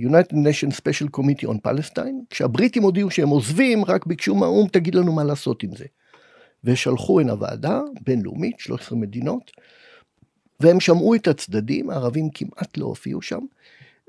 United 0.00 0.32
Nations 0.34 0.74
Special 0.74 1.18
Committee 1.18 1.48
on 1.48 1.68
Palestine, 1.68 2.24
כשהבריטים 2.30 2.82
הודיעו 2.82 3.10
שהם 3.10 3.28
עוזבים, 3.28 3.84
רק 3.84 4.06
ביקשו 4.06 4.34
מהאו"ם, 4.34 4.68
תגיד 4.68 4.94
לנו 4.94 5.12
מה 5.12 5.24
לעשות 5.24 5.62
עם 5.62 5.76
זה. 5.76 5.84
ושלחו 6.64 7.20
הנה 7.20 7.34
ועדה 7.40 7.80
בינלאומית, 8.00 8.58
13 8.58 8.98
מדינות, 8.98 9.50
והם 10.60 10.80
שמעו 10.80 11.14
את 11.14 11.28
הצדדים, 11.28 11.90
הערבים 11.90 12.30
כמעט 12.30 12.76
לא 12.76 12.84
הופיעו 12.84 13.22
שם, 13.22 13.40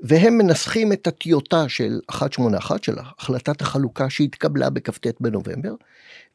והם 0.00 0.38
מנסחים 0.38 0.92
את 0.92 1.06
הטיוטה 1.06 1.68
של 1.68 2.00
181 2.10 2.84
של 2.84 2.94
החלטת 2.98 3.60
החלוקה 3.60 4.10
שהתקבלה 4.10 4.70
בכ"ט 4.70 5.20
בנובמבר, 5.20 5.74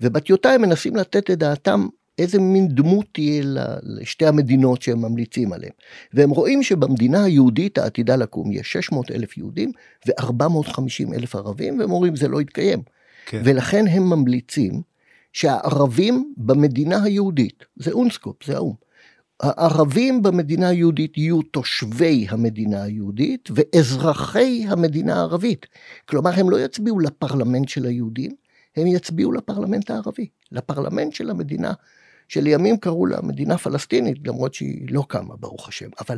ובטיוטה 0.02 0.50
הם 0.50 0.62
מנסים 0.62 0.96
לתת 0.96 1.32
את 1.32 1.38
דעתם 1.38 1.88
איזה 2.18 2.40
מין 2.40 2.68
דמות 2.68 3.06
תהיה 3.12 3.44
לשתי 3.84 4.26
המדינות 4.26 4.82
שהם 4.82 5.02
ממליצים 5.02 5.54
עליהן. 5.54 5.72
והם 6.14 6.30
רואים 6.30 6.64
שבמדינה 6.64 7.24
היהודית 7.24 7.78
העתידה 7.78 8.16
לקום 8.16 8.52
יש 8.52 8.74
600 8.74 9.12
אלף 9.12 9.38
יהודים 9.38 9.72
ו-450 10.08 11.16
אלף 11.16 11.36
ערבים, 11.36 11.80
והם 11.80 11.92
אומרים 11.92 12.16
זה 12.16 12.28
לא 12.28 12.42
יתקיים. 12.42 12.82
כן. 13.26 13.42
ולכן 13.46 13.88
הם 13.88 14.10
ממליצים 14.10 14.82
שהערבים 15.34 16.34
במדינה 16.38 17.04
היהודית, 17.04 17.66
זה 17.76 17.92
אונסקופ, 17.92 18.44
זה 18.46 18.56
האו"ם, 18.56 18.74
הערבים 19.42 20.22
במדינה 20.22 20.70
היהודית 20.70 21.18
יהיו 21.18 21.42
תושבי 21.42 22.26
המדינה 22.30 22.84
היהודית 22.84 23.50
ואזרחי 23.56 24.66
המדינה 24.68 25.16
הערבית. 25.16 25.66
כלומר, 26.06 26.32
הם 26.34 26.50
לא 26.50 26.60
יצביעו 26.60 27.00
לפרלמנט 27.00 27.70
של 27.70 27.86
היהודים, 27.86 28.32
הם 28.76 28.88
יצביעו 28.88 29.32
לפרלמנט 29.32 29.92
הערבי, 29.92 30.28
לפרלמנט 30.52 31.14
של 31.14 31.30
המדינה, 31.30 31.74
שלימים 32.28 32.78
קראו 32.78 33.06
לה 33.06 33.22
מדינה 33.22 33.58
פלסטינית, 33.58 34.28
למרות 34.28 34.54
שהיא 34.54 34.88
לא 34.90 35.04
קמה, 35.08 35.36
ברוך 35.36 35.68
השם. 35.68 35.90
אבל 36.02 36.18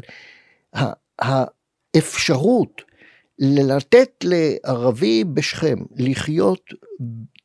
האפשרות 1.95 2.81
לתת 3.39 4.23
לערבי 4.23 5.23
בשכם 5.23 5.77
לחיות 5.95 6.62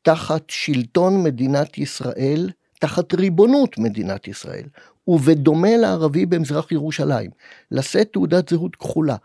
תחת 0.03 0.43
שלטון 0.49 1.23
מדינת 1.23 1.79
ישראל, 1.79 2.51
תחת 2.81 3.15
ריבונות 3.15 3.79
מדינת 3.79 4.29
ישראל, 4.29 4.65
ובדומה 5.09 5.77
לערבי 5.77 6.27
במזרח 6.27 6.73
ירושלים, 6.73 7.31
לשאת 7.71 8.13
תעודת 8.13 8.49
זהות 8.49 8.77
כחולה, 8.77 9.17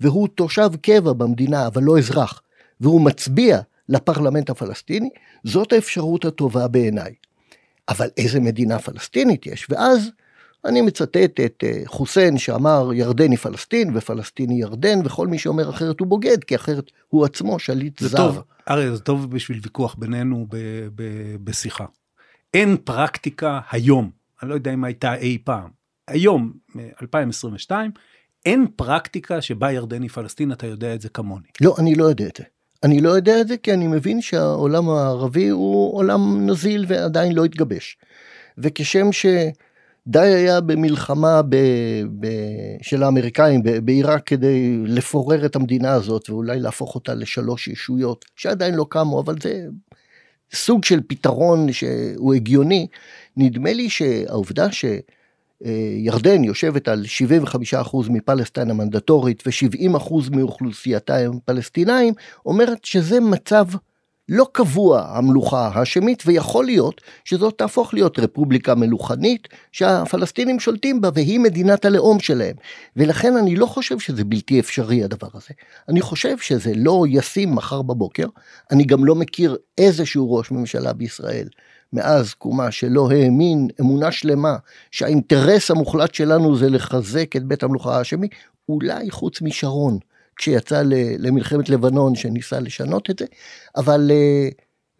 והוא 0.00 0.28
תושב 0.28 0.70
קבע 0.82 1.12
במדינה 1.12 1.66
אבל 1.66 1.82
לא 1.82 1.98
אזרח, 1.98 2.42
והוא 2.80 3.00
מצביע 3.00 3.60
לפרלמנט 3.88 4.50
הפלסטיני, 4.50 5.10
זאת 5.44 5.72
האפשרות 5.72 6.24
הטובה 6.24 6.68
בעיניי. 6.68 7.14
אבל 7.88 8.08
איזה 8.16 8.40
מדינה 8.40 8.78
פלסטינית 8.78 9.46
יש? 9.46 9.66
ואז 9.70 10.10
אני 10.64 10.80
מצטט 10.80 11.40
את 11.44 11.64
אה, 11.64 11.82
חוסיין 11.86 12.38
שאמר 12.38 12.90
ירדני 12.94 13.36
פלסטין 13.36 13.96
ופלסטיני 13.96 14.60
ירדן 14.60 14.98
וכל 15.04 15.26
מי 15.26 15.38
שאומר 15.38 15.70
אחרת 15.70 16.00
הוא 16.00 16.08
בוגד 16.08 16.44
כי 16.44 16.56
אחרת 16.56 16.90
הוא 17.08 17.24
עצמו 17.24 17.58
שליט 17.58 17.98
זה 17.98 18.08
זר. 18.08 18.16
טוב, 18.16 18.42
אריה, 18.70 18.94
זה 18.94 19.00
טוב 19.00 19.30
בשביל 19.30 19.60
ויכוח 19.62 19.94
בינינו 19.94 20.46
ב, 20.50 20.56
ב, 20.94 21.02
בשיחה. 21.44 21.84
אין 22.54 22.76
פרקטיקה 22.84 23.60
היום, 23.70 24.10
אני 24.44 24.50
לא 24.50 24.54
יודע 24.54 24.74
אם 24.74 24.84
הייתה 24.84 25.14
אי 25.14 25.38
פעם, 25.44 25.70
היום, 26.08 26.52
2022, 27.02 27.90
אין 28.46 28.66
פרקטיקה 28.76 29.40
שבה 29.40 29.72
ירדני 29.72 30.08
פלסטין, 30.08 30.52
אתה 30.52 30.66
יודע 30.66 30.94
את 30.94 31.00
זה 31.00 31.08
כמוני. 31.08 31.46
לא, 31.60 31.74
אני 31.78 31.94
לא 31.94 32.04
יודע 32.04 32.26
את 32.26 32.36
זה. 32.36 32.44
אני 32.82 33.00
לא 33.00 33.10
יודע 33.10 33.40
את 33.40 33.48
זה 33.48 33.56
כי 33.56 33.72
אני 33.74 33.86
מבין 33.86 34.20
שהעולם 34.20 34.88
הערבי 34.88 35.48
הוא 35.48 35.96
עולם 35.96 36.50
נזיל 36.50 36.84
ועדיין 36.88 37.32
לא 37.32 37.44
התגבש. 37.44 37.98
וכשם 38.58 39.12
שדי 39.12 40.18
היה 40.18 40.60
במלחמה 40.60 41.42
ב, 41.42 41.56
ב, 42.20 42.26
של 42.82 43.02
האמריקאים 43.02 43.62
בעיראק 43.84 44.26
כדי 44.26 44.76
לפורר 44.86 45.46
את 45.46 45.56
המדינה 45.56 45.92
הזאת 45.92 46.30
ואולי 46.30 46.60
להפוך 46.60 46.94
אותה 46.94 47.14
לשלוש 47.14 47.68
ישויות 47.68 48.24
שעדיין 48.36 48.74
לא 48.74 48.86
קמו, 48.90 49.20
אבל 49.20 49.34
זה 49.42 49.66
סוג 50.52 50.84
של 50.84 51.00
פתרון 51.06 51.72
שהוא 51.72 52.34
הגיוני. 52.34 52.86
נדמה 53.36 53.72
לי 53.72 53.90
שהעובדה 53.90 54.72
ש... 54.72 54.84
ירדן 55.96 56.44
יושבת 56.44 56.88
על 56.88 57.04
75% 57.82 57.96
מפלסטין 58.10 58.70
המנדטורית 58.70 59.42
ו-70% 59.46 60.14
מאוכלוסייתה 60.30 61.16
הם 61.16 61.38
פלסטינאים, 61.44 62.14
אומרת 62.46 62.84
שזה 62.84 63.20
מצב 63.20 63.64
לא 64.28 64.46
קבוע 64.52 65.06
המלוכה 65.08 65.68
ההאשמית, 65.68 66.22
ויכול 66.26 66.64
להיות 66.64 67.00
שזאת 67.24 67.58
תהפוך 67.58 67.94
להיות 67.94 68.18
רפובליקה 68.18 68.74
מלוכנית 68.74 69.48
שהפלסטינים 69.72 70.60
שולטים 70.60 71.00
בה 71.00 71.10
והיא 71.14 71.40
מדינת 71.40 71.84
הלאום 71.84 72.20
שלהם. 72.20 72.56
ולכן 72.96 73.36
אני 73.36 73.56
לא 73.56 73.66
חושב 73.66 73.98
שזה 73.98 74.24
בלתי 74.24 74.60
אפשרי 74.60 75.04
הדבר 75.04 75.28
הזה. 75.34 75.54
אני 75.88 76.00
חושב 76.00 76.38
שזה 76.38 76.72
לא 76.76 77.04
ישים 77.08 77.54
מחר 77.54 77.82
בבוקר, 77.82 78.26
אני 78.70 78.84
גם 78.84 79.04
לא 79.04 79.14
מכיר 79.14 79.56
איזשהו 79.78 80.34
ראש 80.34 80.50
ממשלה 80.50 80.92
בישראל 80.92 81.48
מאז 81.92 82.34
קומה 82.34 82.70
שלא 82.70 83.10
האמין 83.10 83.68
אמונה 83.80 84.12
שלמה 84.12 84.56
שהאינטרס 84.90 85.70
המוחלט 85.70 86.14
שלנו 86.14 86.56
זה 86.56 86.70
לחזק 86.70 87.36
את 87.36 87.44
בית 87.44 87.62
המלוכה 87.62 87.94
ההאשמי, 87.94 88.28
אולי 88.68 89.10
חוץ 89.10 89.42
משרון, 89.42 89.98
כשיצא 90.36 90.82
למלחמת 91.18 91.68
לבנון 91.68 92.14
שניסה 92.14 92.60
לשנות 92.60 93.10
את 93.10 93.18
זה, 93.18 93.24
אבל 93.76 94.10
אה, 94.10 94.48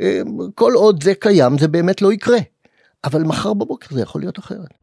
אה, 0.01 0.21
כל 0.55 0.73
עוד 0.73 1.03
זה 1.03 1.15
קיים 1.15 1.59
זה 1.59 1.69
באמת 1.69 2.03
לא 2.03 2.13
יקרה. 2.13 2.39
אבל 3.05 3.23
מחר 3.23 3.55
בבוקר 3.55 3.95
זה 3.95 4.01
יכול 4.01 4.21
להיות 4.21 4.39
אחרת. 4.39 4.75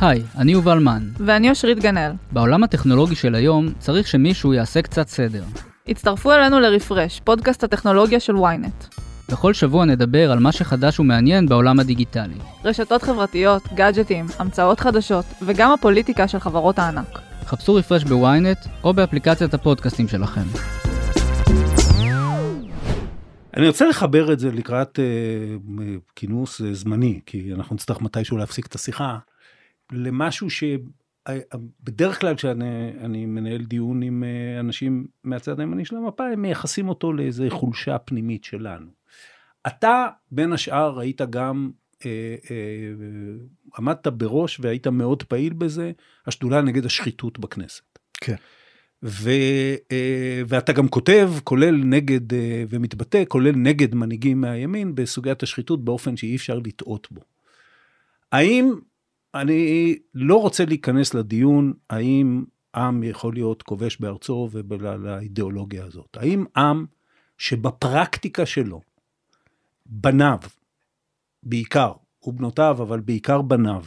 היי, 0.00 0.22
אני 0.38 0.52
יובל 0.52 0.78
מן. 0.78 1.08
ואני 1.18 1.50
אושרית 1.50 1.78
גנאל. 1.78 2.12
בעולם 2.32 2.64
הטכנולוגי 2.64 3.14
של 3.14 3.34
היום 3.34 3.72
צריך 3.78 4.06
שמישהו 4.06 4.54
יעשה 4.54 4.82
קצת 4.82 5.08
סדר. 5.08 5.42
הצטרפו 5.88 6.32
אלינו 6.32 6.60
לרפרש, 6.60 7.20
פודקאסט 7.24 7.64
הטכנולוגיה 7.64 8.20
של 8.20 8.36
ynet. 8.36 9.00
בכל 9.32 9.54
שבוע 9.54 9.84
נדבר 9.84 10.32
על 10.32 10.38
מה 10.38 10.52
שחדש 10.52 11.00
ומעניין 11.00 11.46
בעולם 11.46 11.80
הדיגיטלי. 11.80 12.34
רשתות 12.64 13.02
חברתיות, 13.02 13.62
גאדג'טים, 13.74 14.26
המצאות 14.38 14.80
חדשות, 14.80 15.24
וגם 15.46 15.72
הפוליטיקה 15.72 16.28
של 16.28 16.38
חברות 16.38 16.78
הענק. 16.78 17.18
חפשו 17.44 17.74
רפרש 17.74 18.04
בוויינט 18.04 18.58
או 18.84 18.92
באפליקציית 18.94 19.54
הפודקאסטים 19.54 20.08
שלכם. 20.08 20.40
אני 23.56 23.68
רוצה 23.68 23.86
לחבר 23.88 24.32
את 24.32 24.38
זה 24.38 24.52
לקראת 24.52 24.98
uh, 24.98 25.80
כינוס 26.16 26.60
uh, 26.60 26.64
זמני, 26.72 27.20
כי 27.26 27.54
אנחנו 27.54 27.74
נצטרך 27.74 28.00
מתישהו 28.00 28.36
להפסיק 28.36 28.66
את 28.66 28.74
השיחה, 28.74 29.18
למשהו 29.92 30.50
ש... 30.50 30.64
בדרך 31.84 32.20
כלל 32.20 32.34
כשאני 32.34 33.26
מנהל 33.26 33.64
דיון 33.64 34.02
עם 34.02 34.24
אנשים 34.60 35.06
מהצד 35.24 35.60
הימני 35.60 35.84
של 35.84 35.96
המפה, 35.96 36.24
הם 36.26 36.42
מייחסים 36.42 36.88
אותו 36.88 37.12
לאיזה 37.12 37.46
חולשה 37.50 37.98
פנימית 37.98 38.44
שלנו. 38.44 38.99
אתה, 39.66 40.06
בין 40.30 40.52
השאר, 40.52 41.00
היית 41.00 41.20
גם, 41.22 41.70
אה, 42.06 42.34
אה, 42.50 42.56
עמדת 43.78 44.06
בראש 44.06 44.60
והיית 44.60 44.86
מאוד 44.86 45.22
פעיל 45.22 45.52
בזה, 45.52 45.92
השדולה 46.26 46.62
נגד 46.62 46.86
השחיתות 46.86 47.38
בכנסת. 47.38 47.98
כן. 48.20 48.36
ו, 49.02 49.30
אה, 49.92 50.42
ואתה 50.48 50.72
גם 50.72 50.88
כותב, 50.88 51.32
כולל 51.44 51.74
נגד, 51.84 52.34
אה, 52.34 52.64
ומתבטא, 52.68 53.22
כולל 53.28 53.56
נגד 53.56 53.94
מנהיגים 53.94 54.40
מהימין, 54.40 54.94
בסוגיית 54.94 55.42
השחיתות 55.42 55.84
באופן 55.84 56.16
שאי 56.16 56.36
אפשר 56.36 56.58
לטעות 56.58 57.08
בו. 57.10 57.20
האם 58.32 58.74
אני 59.34 59.96
לא 60.14 60.40
רוצה 60.40 60.64
להיכנס 60.64 61.14
לדיון 61.14 61.72
האם 61.90 62.44
עם 62.74 63.02
יכול 63.02 63.34
להיות 63.34 63.62
כובש 63.62 63.96
בארצו 64.00 64.48
ולאידיאולוגיה 64.52 65.84
הזאת. 65.84 66.16
האם 66.20 66.44
עם 66.56 66.86
שבפרקטיקה 67.38 68.46
שלו, 68.46 68.80
בניו, 69.90 70.38
בעיקר, 71.42 71.92
ובנותיו, 72.22 72.76
אבל 72.82 73.00
בעיקר 73.00 73.42
בניו, 73.42 73.84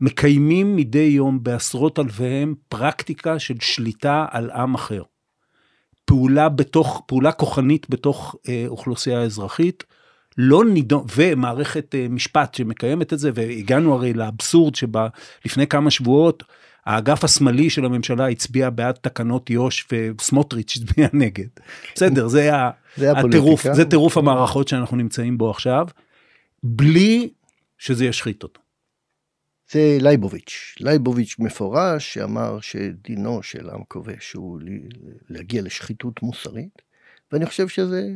מקיימים 0.00 0.76
מדי 0.76 0.98
יום 0.98 1.42
בעשרות 1.42 1.98
אלפיהם 1.98 2.54
פרקטיקה 2.68 3.38
של 3.38 3.54
שליטה 3.60 4.26
על 4.30 4.50
עם 4.50 4.74
אחר. 4.74 5.02
פעולה 6.04 6.48
בתוך, 6.48 7.02
פעולה 7.06 7.32
כוחנית 7.32 7.90
בתוך 7.90 8.36
אה, 8.48 8.64
אוכלוסייה 8.68 9.22
אזרחית, 9.22 9.84
לא 10.38 10.64
נידון, 10.64 11.04
ומערכת 11.16 11.94
אה, 11.94 12.06
משפט 12.10 12.54
שמקיימת 12.54 13.12
את 13.12 13.18
זה, 13.18 13.30
והגענו 13.34 13.94
הרי 13.94 14.12
לאבסורד 14.12 14.74
שבה 14.74 15.08
לפני 15.44 15.66
כמה 15.66 15.90
שבועות, 15.90 16.42
האגף 16.86 17.24
השמאלי 17.24 17.70
של 17.70 17.84
הממשלה 17.84 18.28
הצביע 18.28 18.70
בעד 18.70 18.94
תקנות 18.94 19.50
יו"ש 19.50 19.86
וסמוטריץ' 19.92 20.76
הצביע 20.76 21.08
נגד. 21.12 21.48
בסדר, 21.94 22.28
זה, 22.28 22.50
זה 22.98 23.12
הטירוף, 23.12 23.66
זה 23.72 23.84
טירוף 23.84 24.16
המערכות 24.16 24.68
שאנחנו 24.68 24.96
נמצאים 24.96 25.38
בו 25.38 25.50
עכשיו, 25.50 25.86
בלי 26.62 27.28
שזה 27.78 28.04
ישחית 28.04 28.42
אותו. 28.42 28.60
זה 29.70 29.98
לייבוביץ', 30.00 30.74
לייבוביץ' 30.80 31.36
מפורש 31.38 32.14
שאמר 32.14 32.60
שדינו 32.60 33.42
של 33.42 33.70
עם 33.70 33.82
כובש 33.88 34.32
הוא 34.32 34.60
להגיע 35.28 35.62
לשחיתות 35.62 36.22
מוסרית. 36.22 36.82
ואני 37.32 37.46
חושב 37.46 37.68
שזה 37.68 38.08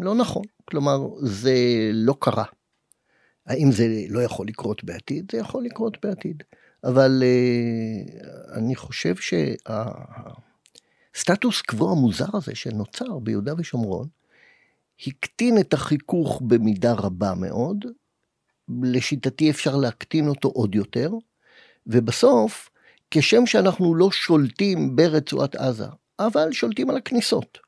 לא 0.00 0.14
נכון. 0.14 0.42
כלומר, 0.64 0.98
זה 1.20 1.54
לא 1.92 2.14
קרה. 2.20 2.44
האם 3.46 3.72
זה 3.72 4.04
לא 4.08 4.20
יכול 4.20 4.46
לקרות 4.46 4.84
בעתיד? 4.84 5.28
זה 5.32 5.38
יכול 5.38 5.64
לקרות 5.64 5.96
בעתיד. 6.02 6.42
אבל 6.84 7.22
אה, 7.22 7.26
אני 8.58 8.76
חושב 8.76 9.14
שהסטטוס 11.14 11.62
קוו 11.62 11.90
המוזר 11.92 12.26
הזה 12.32 12.54
שנוצר 12.54 13.18
ביהודה 13.18 13.54
ושומרון, 13.58 14.08
הקטין 15.06 15.58
את 15.58 15.74
החיכוך 15.74 16.42
במידה 16.46 16.92
רבה 16.92 17.34
מאוד, 17.34 17.84
לשיטתי 18.82 19.50
אפשר 19.50 19.76
להקטין 19.76 20.28
אותו 20.28 20.48
עוד 20.48 20.74
יותר, 20.74 21.10
ובסוף, 21.86 22.70
כשם 23.10 23.46
שאנחנו 23.46 23.94
לא 23.94 24.10
שולטים 24.10 24.96
ברצועת 24.96 25.56
עזה, 25.56 25.86
אבל 26.18 26.52
שולטים 26.52 26.90
על 26.90 26.96
הכניסות. 26.96 27.58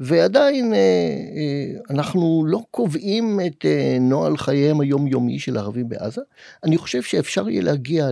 ועדיין 0.00 0.74
אה, 0.74 0.78
אה, 0.78 1.80
אנחנו 1.90 2.44
לא 2.46 2.60
קובעים 2.70 3.40
את 3.46 3.64
אה, 3.64 3.96
נוהל 4.00 4.36
חייהם 4.36 4.80
היומיומי 4.80 5.38
של 5.38 5.56
הערבים 5.56 5.88
בעזה. 5.88 6.20
אני 6.64 6.78
חושב 6.78 7.02
שאפשר 7.02 7.48
יהיה 7.48 7.62
להגיע 7.62 8.10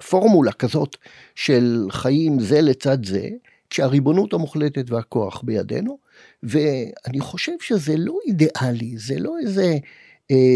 לפורמולה 0.00 0.52
כזאת 0.52 0.96
של 1.34 1.86
חיים 1.90 2.40
זה 2.40 2.60
לצד 2.60 3.04
זה, 3.04 3.28
כשהריבונות 3.70 4.32
המוחלטת 4.32 4.90
והכוח 4.90 5.42
בידינו, 5.42 5.98
ואני 6.42 7.20
חושב 7.20 7.52
שזה 7.60 7.94
לא 7.96 8.18
אידיאלי, 8.26 8.98
זה 8.98 9.18
לא 9.18 9.34
איזה 9.42 9.78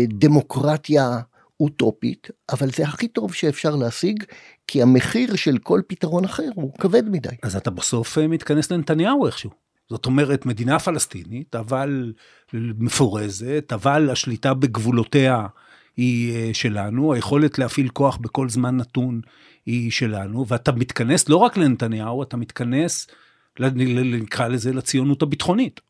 דמוקרטיה 0.09 1.21
אוטופית, 1.61 2.31
אבל 2.53 2.71
זה 2.71 2.83
הכי 2.83 3.09
טוב 3.09 3.35
שאפשר 3.35 3.77
להשיג, 3.77 4.25
כי 4.67 4.83
המחיר 4.83 5.37
של 5.37 5.59
כל 5.59 5.81
פתרון 5.87 6.25
אחר 6.25 6.49
הוא 6.55 6.73
כבד 6.81 7.09
מדי. 7.09 7.29
אז 7.43 7.57
אתה 7.57 7.71
בסוף 7.71 8.19
אה, 8.19 8.27
מתכנס 8.29 8.71
לנתניהו 8.71 9.27
איכשהו. 9.27 9.51
זאת 9.91 10.07
אומרת, 10.07 10.47
מדינה 10.47 10.79
פלסטינית, 10.79 11.55
אבל 11.55 12.13
מפורזת, 12.53 13.73
אבל 13.73 14.11
השליטה 14.11 14.55
בגבולותיה 14.55 15.47
היא 15.97 16.37
אה, 16.37 16.55
שלנו, 16.55 17.13
היכולת 17.13 17.59
להפעיל 17.59 17.89
כוח 17.89 18.17
בכל 18.17 18.49
זמן 18.49 18.77
נתון 18.77 19.21
היא 19.67 19.91
שלנו, 19.91 20.47
ואתה 20.49 20.73
מתכנס 20.73 21.29
לא 21.29 21.37
רק 21.37 21.57
לנתניהו, 21.57 22.23
אתה 22.23 22.37
מתכנס, 22.37 23.07
נקרא 23.61 24.49
לזה, 24.49 24.73
לציונות 24.73 25.23
הביטחונית. 25.23 25.81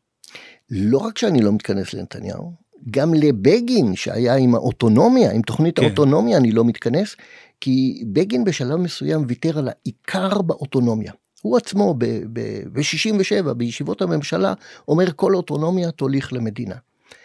לא 0.69 0.97
רק 0.97 1.17
שאני 1.17 1.41
לא 1.41 1.51
מתכנס 1.51 1.93
לנתניהו, 1.93 2.53
גם 2.91 3.13
לבגין 3.13 3.95
שהיה 3.95 4.35
עם 4.35 4.55
האוטונומיה, 4.55 5.31
עם 5.31 5.41
תוכנית 5.41 5.79
כן. 5.79 5.85
האוטונומיה 5.85 6.37
אני 6.37 6.51
לא 6.51 6.65
מתכנס, 6.65 7.15
כי 7.61 8.03
בגין 8.13 8.43
בשלב 8.43 8.75
מסוים 8.75 9.25
ויתר 9.27 9.57
על 9.59 9.69
העיקר 9.69 10.41
באוטונומיה. 10.41 11.11
הוא 11.41 11.57
עצמו 11.57 11.95
ב-67 12.33 13.53
בישיבות 13.53 14.01
הממשלה 14.01 14.53
אומר 14.87 15.11
כל 15.15 15.35
אוטונומיה 15.35 15.91
תוליך 15.91 16.33
למדינה. 16.33 16.75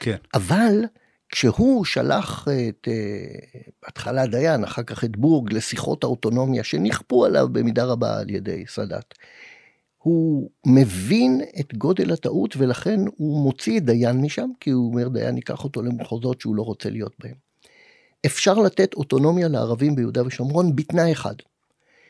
כן. 0.01 0.17
אבל 0.35 0.85
כשהוא 1.29 1.85
שלח 1.85 2.49
את, 2.49 2.89
אה, 2.89 3.59
בהתחלה 3.83 4.27
דיין, 4.27 4.65
אחר 4.65 4.83
כך 4.83 5.05
את 5.05 5.17
בורג, 5.17 5.53
לשיחות 5.53 6.05
האוטונומיה 6.05 6.65
שנכפו 6.65 7.25
עליו 7.25 7.49
במידה 7.53 7.85
רבה 7.85 8.19
על 8.19 8.31
ידי 8.31 8.65
סאדאת, 8.69 9.15
הוא 10.03 10.51
מבין 10.67 11.41
את 11.61 11.75
גודל 11.75 12.13
הטעות 12.13 12.57
ולכן 12.57 13.01
הוא 13.17 13.45
מוציא 13.45 13.79
את 13.79 13.85
דיין 13.85 14.21
משם, 14.21 14.51
כי 14.61 14.71
הוא 14.71 14.93
אומר 14.93 15.09
דיין 15.09 15.37
ייקח 15.37 15.65
אותו 15.65 15.83
למחוזות 15.83 16.41
שהוא 16.41 16.57
לא 16.57 16.63
רוצה 16.63 16.91
להיות 16.91 17.15
בהם. 17.19 17.35
אפשר 18.27 18.55
לתת 18.55 18.95
אוטונומיה 18.95 19.49
לערבים 19.49 19.95
ביהודה 19.95 20.27
ושומרון 20.27 20.77
בתנאי 20.77 21.13
אחד, 21.13 21.35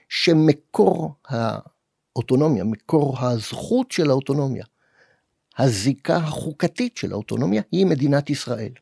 שמקור 0.08 1.14
האוטונומיה, 1.28 2.64
מקור 2.64 3.18
הזכות 3.18 3.92
של 3.92 4.10
האוטונומיה, 4.10 4.64
הזיקה 5.58 6.16
החוקתית 6.16 6.96
של 6.96 7.12
האוטונומיה 7.12 7.62
היא 7.72 7.86
מדינת 7.86 8.30
ישראל. 8.30 8.72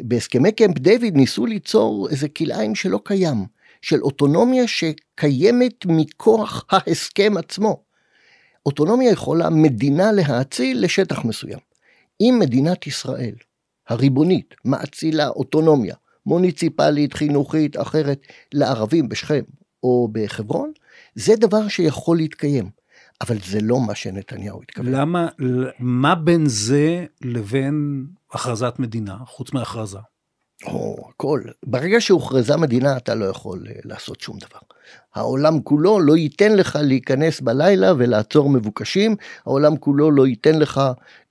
בהסכמי 0.00 0.52
קמפ 0.52 0.78
דיוויד 0.78 1.16
ניסו 1.16 1.46
ליצור 1.46 2.08
איזה 2.10 2.28
כלאיים 2.28 2.74
שלא 2.74 3.00
קיים, 3.04 3.46
של 3.82 4.02
אוטונומיה 4.02 4.64
שקיימת 4.68 5.86
מכוח 5.86 6.64
ההסכם 6.70 7.32
עצמו. 7.36 7.82
אוטונומיה 8.66 9.10
יכולה 9.10 9.50
מדינה 9.50 10.12
להאציל 10.12 10.84
לשטח 10.84 11.24
מסוים. 11.24 11.58
אם 12.20 12.36
מדינת 12.40 12.86
ישראל 12.86 13.34
הריבונית 13.88 14.54
מאצילה 14.64 15.28
אוטונומיה 15.28 15.94
מוניציפלית, 16.26 17.14
חינוכית, 17.14 17.76
אחרת, 17.76 18.20
לערבים 18.54 19.08
בשכם 19.08 19.42
או 19.82 20.08
בחברון, 20.12 20.72
זה 21.14 21.36
דבר 21.36 21.68
שיכול 21.68 22.16
להתקיים. 22.16 22.70
אבל 23.20 23.36
זה 23.44 23.58
לא 23.62 23.80
מה 23.86 23.94
שנתניהו 23.94 24.62
התכוון. 24.62 24.92
למה, 24.92 25.28
מה 25.78 26.14
בין 26.14 26.46
זה 26.46 27.06
לבין 27.24 28.06
הכרזת 28.32 28.74
מדינה, 28.78 29.16
חוץ 29.26 29.52
מהכרזה? 29.52 29.98
או, 30.66 31.08
הכל. 31.10 31.42
ברגע 31.66 32.00
שהוכרזה 32.00 32.56
מדינה 32.56 32.96
אתה 32.96 33.14
לא 33.14 33.24
יכול 33.24 33.66
אה, 33.68 33.72
לעשות 33.84 34.20
שום 34.20 34.38
דבר. 34.38 34.58
העולם 35.14 35.60
כולו 35.60 36.00
לא 36.00 36.16
ייתן 36.16 36.56
לך 36.56 36.78
להיכנס 36.82 37.40
בלילה 37.40 37.92
ולעצור 37.98 38.50
מבוקשים, 38.50 39.16
העולם 39.46 39.76
כולו 39.76 40.10
לא 40.10 40.26
ייתן 40.26 40.58
לך, 40.58 40.80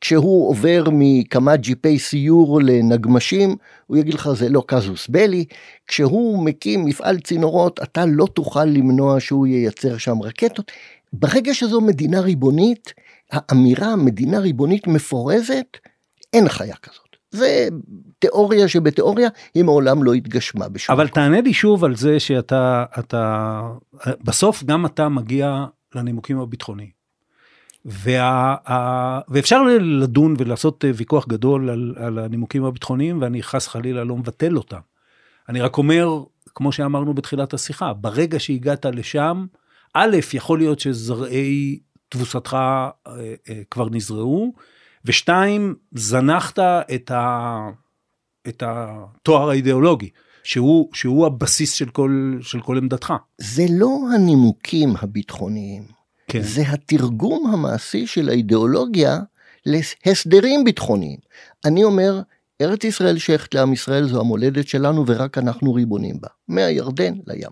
כשהוא 0.01 0.49
עובר 0.49 0.83
מכמה 0.91 1.55
ג'יפי 1.55 1.99
סיור 1.99 2.61
לנגמשים, 2.61 3.55
הוא 3.87 3.97
יגיד 3.97 4.13
לך 4.13 4.29
זה 4.33 4.49
לא 4.49 4.63
קזוס 4.67 5.07
בלי, 5.07 5.45
כשהוא 5.87 6.45
מקים 6.45 6.85
מפעל 6.85 7.19
צינורות 7.19 7.79
אתה 7.83 8.05
לא 8.05 8.27
תוכל 8.33 8.65
למנוע 8.65 9.19
שהוא 9.19 9.47
ייצר 9.47 9.97
שם 9.97 10.21
רקטות. 10.21 10.71
ברגע 11.13 11.53
שזו 11.53 11.81
מדינה 11.81 12.19
ריבונית, 12.19 12.93
האמירה 13.31 13.95
מדינה 13.95 14.39
ריבונית 14.39 14.87
מפורזת, 14.87 15.77
אין 16.33 16.49
חיה 16.49 16.75
כזאת. 16.75 17.06
זה 17.37 17.67
תיאוריה 18.19 18.67
שבתיאוריה 18.67 19.29
היא 19.53 19.63
מעולם 19.63 20.03
לא 20.03 20.13
התגשמה 20.13 20.69
בשום 20.69 20.95
אבל 20.95 21.07
תענה 21.07 21.41
לי 21.41 21.53
שוב 21.53 21.83
על 21.83 21.95
זה 21.95 22.19
שאתה, 22.19 22.85
אתה, 22.99 23.61
בסוף 24.23 24.63
גם 24.63 24.85
אתה 24.85 25.09
מגיע 25.09 25.65
לנימוקים 25.95 26.39
הביטחוניים. 26.39 26.97
וה, 27.85 28.55
ה, 28.69 29.19
ואפשר 29.29 29.63
לדון 29.79 30.35
ולעשות 30.37 30.85
ויכוח 30.95 31.27
גדול 31.27 31.69
על, 31.69 31.95
על 31.97 32.19
הנימוקים 32.19 32.65
הביטחוניים, 32.65 33.21
ואני 33.21 33.43
חס 33.43 33.67
חלילה 33.67 34.03
לא 34.03 34.17
מבטל 34.17 34.57
אותם. 34.57 34.79
אני 35.49 35.61
רק 35.61 35.77
אומר, 35.77 36.23
כמו 36.55 36.71
שאמרנו 36.71 37.13
בתחילת 37.13 37.53
השיחה, 37.53 37.93
ברגע 37.93 38.39
שהגעת 38.39 38.85
לשם, 38.85 39.45
א', 39.93 40.17
יכול 40.33 40.57
להיות 40.59 40.79
שזרעי 40.79 41.79
תבוסתך 42.09 42.53
אה, 42.53 42.91
אה, 43.49 43.61
כבר 43.71 43.89
נזרעו, 43.89 44.53
ושתיים, 45.07 45.75
זנחת 45.91 46.59
את, 46.95 47.11
ה, 47.11 47.69
את 48.47 48.63
התואר 48.65 49.49
האידיאולוגי, 49.49 50.09
שהוא, 50.43 50.89
שהוא 50.93 51.25
הבסיס 51.25 51.73
של 51.73 51.89
כל, 51.89 52.37
של 52.41 52.61
כל 52.61 52.77
עמדתך. 52.77 53.13
זה 53.37 53.65
לא 53.69 53.99
הנימוקים 54.15 54.93
הביטחוניים, 55.01 55.83
כן. 56.27 56.41
זה 56.41 56.61
התרגום 56.61 57.51
המעשי 57.53 58.07
של 58.07 58.29
האידיאולוגיה 58.29 59.19
להסדרים 59.65 60.63
ביטחוניים. 60.63 61.19
אני 61.65 61.83
אומר, 61.83 62.21
ארץ 62.61 62.83
ישראל 62.83 63.17
שייכת 63.17 63.53
לעם 63.53 63.73
ישראל 63.73 64.07
זו 64.07 64.19
המולדת 64.19 64.67
שלנו 64.67 65.03
ורק 65.07 65.37
אנחנו 65.37 65.73
ריבונים 65.73 66.21
בה, 66.21 66.27
מהירדן 66.47 67.13
לים. 67.27 67.49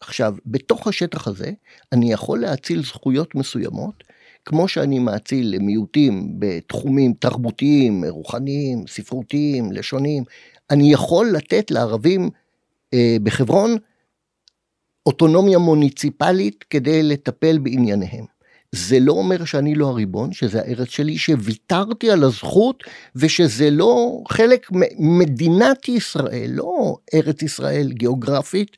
עכשיו, 0.00 0.34
בתוך 0.46 0.88
השטח 0.88 1.28
הזה, 1.28 1.50
אני 1.92 2.12
יכול 2.12 2.40
להציל 2.40 2.82
זכויות 2.82 3.34
מסוימות 3.34 4.04
כמו 4.44 4.68
שאני 4.68 4.98
מאציל 4.98 5.54
למיעוטים 5.54 6.34
בתחומים 6.38 7.14
תרבותיים, 7.18 8.04
רוחניים, 8.04 8.86
ספרותיים, 8.86 9.72
לשוניים, 9.72 10.24
אני 10.70 10.92
יכול 10.92 11.30
לתת 11.32 11.70
לערבים 11.70 12.30
אה, 12.94 13.16
בחברון 13.22 13.76
אוטונומיה 15.06 15.58
מוניציפלית 15.58 16.64
כדי 16.70 17.02
לטפל 17.02 17.58
בענייניהם. 17.58 18.24
זה 18.72 19.00
לא 19.00 19.12
אומר 19.12 19.44
שאני 19.44 19.74
לא 19.74 19.88
הריבון, 19.88 20.32
שזה 20.32 20.60
הארץ 20.60 20.88
שלי, 20.88 21.18
שוויתרתי 21.18 22.10
על 22.10 22.24
הזכות 22.24 22.84
ושזה 23.16 23.70
לא 23.70 24.22
חלק 24.28 24.66
ממדינת 24.98 25.88
ישראל, 25.88 26.50
לא 26.50 26.96
ארץ 27.14 27.42
ישראל 27.42 27.92
גיאוגרפית, 27.92 28.76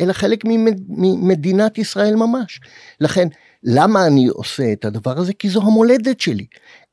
אלא 0.00 0.12
חלק 0.12 0.44
ממדינת 0.88 1.78
ישראל 1.78 2.14
ממש. 2.14 2.60
לכן, 3.00 3.28
למה 3.62 4.06
אני 4.06 4.26
עושה 4.26 4.72
את 4.72 4.84
הדבר 4.84 5.18
הזה? 5.18 5.32
כי 5.32 5.48
זו 5.48 5.62
המולדת 5.62 6.20
שלי. 6.20 6.46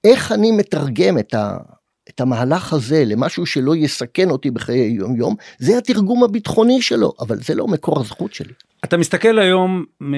איך 0.04 0.32
אני 0.32 0.52
מתרגם 0.52 1.18
את, 1.20 1.34
ה, 1.34 1.58
את 2.10 2.22
המהלך 2.22 2.74
הזה 2.74 3.06
למשהו 3.06 3.46
שלא 3.46 3.76
יסכן 3.76 4.30
אותי 4.30 4.52
בחיי 4.52 4.92
יום 4.92 5.16
יום, 5.16 5.36
זה 5.60 5.78
התרגום 5.78 6.24
הביטחוני 6.24 6.82
שלו, 6.82 7.14
אבל 7.20 7.38
זה 7.38 7.56
לא 7.56 7.68
מקור 7.68 8.00
הזכות 8.00 8.34
שלי. 8.34 8.54
אתה 8.84 8.98
מסתכל 8.98 9.40
היום, 9.40 9.86
מ, 10.02 10.16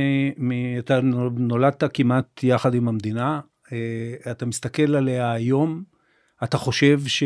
מ, 0.49 0.77
אתה 0.79 0.99
נולדת 1.37 1.83
כמעט 1.93 2.43
יחד 2.43 2.75
עם 2.75 2.87
המדינה, 2.87 3.39
אה, 3.71 4.31
אתה 4.31 4.45
מסתכל 4.45 4.95
עליה 4.95 5.31
היום, 5.31 5.83
אתה 6.43 6.57
חושב 6.57 6.99
ש... 7.07 7.23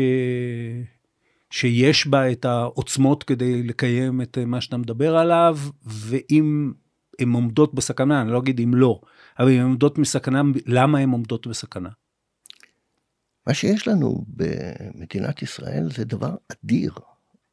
שיש 1.50 2.06
בה 2.06 2.32
את 2.32 2.44
העוצמות 2.44 3.22
כדי 3.22 3.62
לקיים 3.62 4.20
את 4.20 4.38
מה 4.46 4.60
שאתה 4.60 4.76
מדבר 4.76 5.16
עליו, 5.16 5.58
ואם 5.84 6.72
הן 7.18 7.32
עומדות 7.32 7.74
בסכנה, 7.74 8.22
אני 8.22 8.30
לא 8.30 8.38
אגיד 8.38 8.60
אם 8.60 8.74
לא, 8.74 9.00
אבל 9.38 9.50
הן 9.50 9.62
עומדות 9.62 9.98
בסכנה, 9.98 10.42
למה 10.66 10.98
הן 10.98 11.10
עומדות 11.10 11.46
בסכנה? 11.46 11.88
מה 13.46 13.54
שיש 13.54 13.88
לנו 13.88 14.24
במדינת 14.28 15.42
ישראל 15.42 15.88
זה 15.96 16.04
דבר 16.04 16.34
אדיר. 16.52 16.92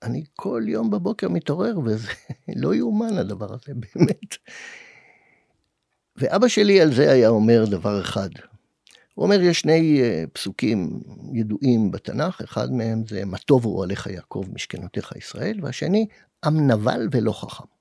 אני 0.04 0.24
כל 0.36 0.64
יום 0.68 0.90
בבוקר 0.90 1.30
מתעורר 1.30 1.80
וזה 1.86 2.08
לא 2.62 2.76
יאומן 2.76 3.18
הדבר 3.18 3.54
הזה, 3.54 3.74
באמת. 3.96 4.36
ואבא 6.16 6.48
שלי 6.48 6.82
על 6.82 6.94
זה 6.94 7.12
היה 7.12 7.30
אומר 7.30 7.66
דבר 7.66 8.02
אחד. 8.02 8.30
הוא 9.14 9.26
אומר, 9.26 9.42
יש 9.42 9.60
שני 9.60 10.02
אה, 10.02 10.24
פסוקים 10.34 11.00
ידועים 11.34 11.92
בתנ"ך, 11.92 12.42
אחד 12.42 12.72
מהם 12.72 13.04
זה 13.08 13.26
מה 13.26 13.38
טוב 13.38 13.66
הוא 13.66 13.84
עליך 13.84 14.08
יעקב 14.08 14.46
משכנותיך 14.54 15.14
ישראל, 15.16 15.60
והשני, 15.62 16.08
עם 16.46 16.72
נבל 16.72 17.08
ולא 17.12 17.32
חכם. 17.32 17.79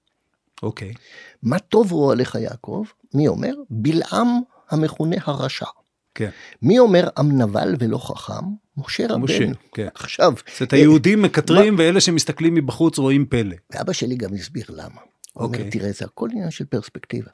אוקיי. 0.62 0.90
Okay. 0.90 0.98
מה 1.42 1.58
טוב 1.58 1.92
הוא 1.92 2.12
עליך 2.12 2.34
יעקב? 2.34 2.84
מי 3.14 3.28
אומר? 3.28 3.54
בלעם 3.70 4.28
המכונה 4.70 5.16
הרשע. 5.24 5.66
כן. 6.14 6.30
מי 6.62 6.78
אומר 6.78 7.08
עם 7.18 7.42
נבל 7.42 7.74
ולא 7.78 7.98
חכם? 7.98 8.44
משה 8.76 9.06
רבנו. 9.06 9.24
משה, 9.24 9.44
כן. 9.74 9.88
עכשיו... 9.94 10.32
זאת 10.52 10.60
אומרת, 10.60 10.72
היהודים 10.72 11.22
מקטרים 11.22 11.74
מה... 11.74 11.82
ואלה 11.82 12.00
שמסתכלים 12.00 12.54
מבחוץ 12.54 12.98
רואים 12.98 13.26
פלא. 13.26 13.56
ואבא 13.70 13.92
שלי 13.92 14.16
גם 14.16 14.34
הסביר 14.34 14.64
למה. 14.68 14.82
הוא 15.32 15.44
אומר, 15.44 15.58
אוקיי. 15.58 15.70
תראה, 15.70 15.92
זה 15.92 16.04
הכל 16.04 16.28
עניין 16.32 16.50
של 16.50 16.64
פרספקטיבה. 16.64 17.30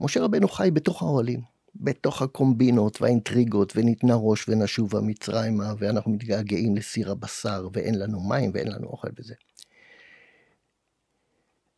משה 0.00 0.20
רבנו 0.20 0.48
חי 0.48 0.70
בתוך 0.72 1.02
האוהלים, 1.02 1.40
בתוך 1.74 2.22
הקומבינות 2.22 3.02
והאינטריגות, 3.02 3.72
וניתנה 3.76 4.14
ראש 4.14 4.48
ונשובה 4.48 5.00
מצרימה, 5.00 5.72
ואנחנו 5.78 6.12
מתגעגעים 6.12 6.76
לסיר 6.76 7.10
הבשר, 7.10 7.68
ואין 7.72 7.98
לנו 7.98 8.20
מים 8.20 8.50
ואין 8.54 8.68
לנו 8.68 8.86
אוכל 8.86 9.08
וזה. 9.18 9.34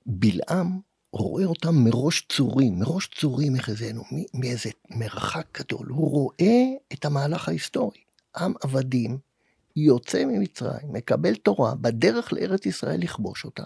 בלעם 0.09 0.81
רואה 1.13 1.45
אותם 1.45 1.75
מראש 1.75 2.27
צורים, 2.29 2.79
מראש 2.79 3.09
צורים 3.15 3.55
החזינו, 3.55 4.03
מאיזה 4.35 4.71
מרחק 4.91 5.59
גדול. 5.59 5.87
הוא 5.89 6.11
רואה 6.11 6.65
את 6.93 7.05
המהלך 7.05 7.49
ההיסטורי. 7.49 7.99
עם 8.37 8.53
עבדים 8.63 9.19
יוצא 9.77 10.25
ממצרים, 10.25 10.93
מקבל 10.93 11.35
תורה, 11.35 11.75
בדרך 11.75 12.33
לארץ 12.33 12.67
ישראל 12.67 13.01
לכבוש 13.01 13.45
אותה. 13.45 13.65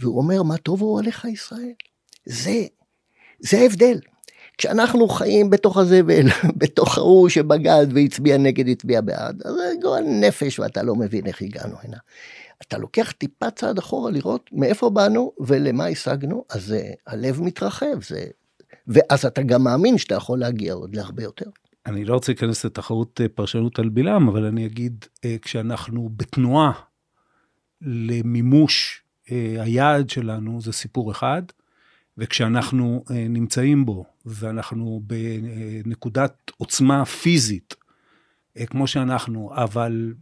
והוא 0.00 0.18
אומר, 0.18 0.42
מה 0.42 0.56
טוב 0.56 0.80
הוא 0.80 1.00
עליך 1.00 1.24
ישראל. 1.24 1.72
זה, 2.24 2.66
זה 3.40 3.58
ההבדל. 3.58 4.00
כשאנחנו 4.58 5.08
חיים 5.08 5.50
בתוך 5.50 5.76
הזבל, 5.76 6.26
בתוך 6.60 6.98
ההוא 6.98 7.28
שבגד 7.28 7.86
והצביע 7.94 8.38
נגד, 8.38 8.68
הצביע 8.68 9.00
בעד, 9.00 9.42
אז 9.44 9.54
זה 9.54 9.72
גועל 9.82 10.04
נפש 10.04 10.58
ואתה 10.58 10.82
לא 10.82 10.94
מבין 10.94 11.26
איך 11.26 11.42
הגענו 11.42 11.76
הנה. 11.82 11.96
אתה 12.62 12.78
לוקח 12.78 13.10
טיפה 13.10 13.50
צעד 13.50 13.78
אחורה 13.78 14.10
לראות 14.10 14.50
מאיפה 14.52 14.90
באנו 14.90 15.32
ולמה 15.40 15.86
השגנו, 15.86 16.44
אז 16.50 16.64
זה, 16.66 16.90
הלב 17.06 17.42
מתרחב, 17.42 18.02
זה... 18.08 18.24
ואז 18.88 19.26
אתה 19.26 19.42
גם 19.42 19.64
מאמין 19.64 19.98
שאתה 19.98 20.14
יכול 20.14 20.38
להגיע 20.38 20.74
עוד 20.74 20.96
להרבה 20.96 21.22
יותר. 21.22 21.50
אני 21.86 22.04
לא 22.04 22.14
רוצה 22.14 22.32
להיכנס 22.32 22.64
לתחרות 22.64 23.20
אה, 23.20 23.28
פרשנות 23.28 23.78
על 23.78 23.88
בלעם, 23.88 24.28
אבל 24.28 24.44
אני 24.44 24.66
אגיד, 24.66 25.04
אה, 25.24 25.36
כשאנחנו 25.42 26.10
בתנועה 26.16 26.72
למימוש 27.82 29.02
אה, 29.30 29.56
היעד 29.58 30.10
שלנו, 30.10 30.60
זה 30.60 30.72
סיפור 30.72 31.12
אחד, 31.12 31.42
וכשאנחנו 32.18 33.04
נמצאים 33.10 33.86
בו, 33.86 34.04
ואנחנו 34.26 35.02
בנקודת 35.04 36.50
עוצמה 36.56 37.04
פיזית, 37.04 37.74
כמו 38.66 38.86
שאנחנו, 38.86 39.50
אבל 39.54 40.14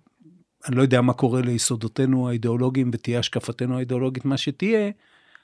אני 0.68 0.76
לא 0.76 0.82
יודע 0.82 1.00
מה 1.00 1.12
קורה 1.12 1.40
ליסודותינו 1.40 2.28
האידיאולוגיים 2.28 2.90
ותהיה 2.92 3.18
השקפתנו 3.18 3.76
האידיאולוגית 3.76 4.24
מה 4.24 4.36
שתהיה, 4.36 4.90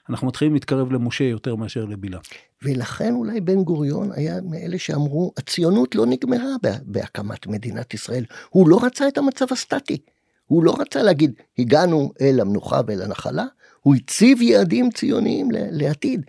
אנחנו 0.09 0.27
מתחילים 0.27 0.53
להתקרב 0.53 0.91
למשה 0.91 1.23
יותר 1.23 1.55
מאשר 1.55 1.85
לבלעם. 1.85 2.21
ולכן 2.63 3.13
אולי 3.13 3.41
בן 3.41 3.63
גוריון 3.63 4.11
היה 4.15 4.35
מאלה 4.49 4.79
שאמרו, 4.79 5.33
הציונות 5.37 5.95
לא 5.95 6.05
נגמרה 6.05 6.55
בהקמת 6.85 7.47
מדינת 7.47 7.93
ישראל. 7.93 8.25
הוא 8.49 8.69
לא 8.69 8.79
רצה 8.83 9.07
את 9.07 9.17
המצב 9.17 9.45
הסטטי. 9.51 9.97
הוא 10.45 10.63
לא 10.63 10.75
רצה 10.79 11.03
להגיד, 11.03 11.33
הגענו 11.59 12.11
אל 12.21 12.39
המנוחה 12.39 12.81
ואל 12.87 13.01
הנחלה, 13.01 13.45
הוא 13.81 13.95
הציב 13.95 14.41
יעדים 14.41 14.91
ציוניים 14.91 15.47
לעתיד. 15.51 16.21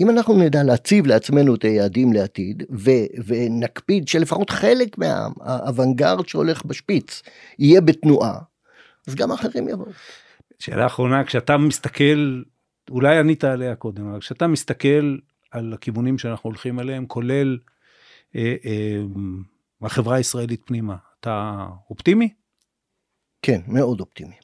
אם 0.00 0.10
אנחנו 0.10 0.38
נדע 0.38 0.62
להציב 0.62 1.06
לעצמנו 1.06 1.54
את 1.54 1.64
היעדים 1.64 2.12
לעתיד, 2.12 2.62
ו- 2.70 3.22
ונקפיד 3.26 4.08
שלפחות 4.08 4.50
חלק 4.50 4.98
מהאוונגרד 4.98 6.28
שהולך 6.28 6.64
בשפיץ 6.64 7.22
יהיה 7.58 7.80
בתנועה, 7.80 8.38
אז 9.08 9.14
גם 9.14 9.32
אחרים 9.32 9.68
יבואו. 9.68 9.90
שאלה 10.58 10.86
אחרונה, 10.86 11.24
כשאתה 11.24 11.56
מסתכל, 11.56 12.42
אולי 12.90 13.18
ענית 13.18 13.44
עליה 13.44 13.74
קודם, 13.74 14.06
אבל 14.06 14.20
כשאתה 14.20 14.46
מסתכל 14.46 15.16
על 15.50 15.72
הכיוונים 15.72 16.18
שאנחנו 16.18 16.48
הולכים 16.50 16.78
עליהם, 16.78 17.06
כולל 17.06 17.58
אה, 18.36 18.54
אה, 18.64 19.02
החברה 19.82 20.16
הישראלית 20.16 20.62
פנימה, 20.66 20.96
אתה 21.20 21.66
אופטימי? 21.90 22.28
כן, 23.42 23.60
מאוד 23.66 24.00
אופטימי. 24.00 24.43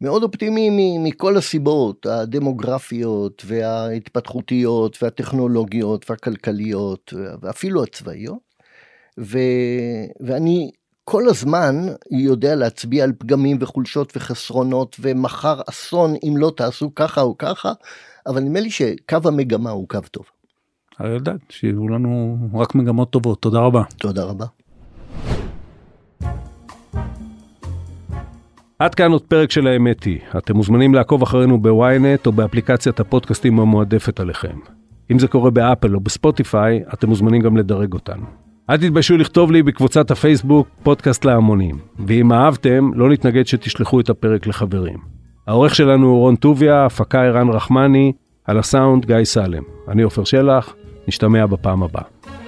מאוד 0.00 0.22
אופטימי 0.22 0.98
מכל 0.98 1.36
הסיבות 1.36 2.06
הדמוגרפיות 2.06 3.42
וההתפתחותיות 3.46 5.02
והטכנולוגיות 5.02 6.10
והכלכליות 6.10 7.14
ואפילו 7.42 7.82
הצבאיות. 7.82 8.50
ו... 9.18 9.38
ואני 10.20 10.70
כל 11.04 11.28
הזמן 11.28 11.86
יודע 12.10 12.54
להצביע 12.54 13.04
על 13.04 13.12
פגמים 13.18 13.56
וחולשות 13.60 14.12
וחסרונות 14.16 14.96
ומחר 15.00 15.60
אסון 15.70 16.14
אם 16.28 16.36
לא 16.36 16.52
תעשו 16.56 16.94
ככה 16.94 17.20
או 17.20 17.38
ככה, 17.38 17.72
אבל 18.26 18.40
נדמה 18.40 18.60
לי 18.60 18.70
שקו 18.70 19.18
המגמה 19.24 19.70
הוא 19.70 19.88
קו 19.88 19.98
טוב. 20.10 20.24
הרי 20.98 21.10
יודעת, 21.10 21.40
שיהיו 21.48 21.88
לנו 21.88 22.38
רק 22.54 22.74
מגמות 22.74 23.10
טובות. 23.10 23.42
תודה 23.42 23.58
רבה. 23.58 23.82
תודה 23.98 24.24
רבה. 24.24 24.46
עד 28.80 28.94
כאן 28.94 29.12
עוד 29.12 29.22
פרק 29.22 29.50
של 29.50 29.66
האמת 29.66 30.04
היא. 30.04 30.18
אתם 30.38 30.56
מוזמנים 30.56 30.94
לעקוב 30.94 31.22
אחרינו 31.22 31.62
בוויינט 31.62 32.26
או 32.26 32.32
באפליקציית 32.32 33.00
הפודקאסטים 33.00 33.60
המועדפת 33.60 34.20
עליכם. 34.20 34.56
אם 35.12 35.18
זה 35.18 35.28
קורה 35.28 35.50
באפל 35.50 35.94
או 35.94 36.00
בספוטיפיי, 36.00 36.82
אתם 36.94 37.08
מוזמנים 37.08 37.42
גם 37.42 37.56
לדרג 37.56 37.92
אותנו. 37.92 38.24
אל 38.70 38.76
תתביישו 38.76 39.16
לכתוב 39.16 39.52
לי 39.52 39.62
בקבוצת 39.62 40.10
הפייסבוק 40.10 40.68
פודקאסט 40.82 41.24
להמונים, 41.24 41.78
ואם 42.06 42.32
אהבתם, 42.32 42.90
לא 42.94 43.10
נתנגד 43.10 43.46
שתשלחו 43.46 44.00
את 44.00 44.10
הפרק 44.10 44.46
לחברים. 44.46 44.98
העורך 45.46 45.74
שלנו 45.74 46.06
הוא 46.06 46.18
רון 46.18 46.36
טוביה, 46.36 46.86
הפקה 46.86 47.22
ערן 47.22 47.48
רחמני, 47.48 48.12
על 48.44 48.58
הסאונד 48.58 49.06
גיא 49.06 49.24
סלם. 49.24 49.62
אני 49.88 50.02
עופר 50.02 50.24
שלח, 50.24 50.74
נשתמע 51.08 51.46
בפעם 51.46 51.82
הבאה. 51.82 52.39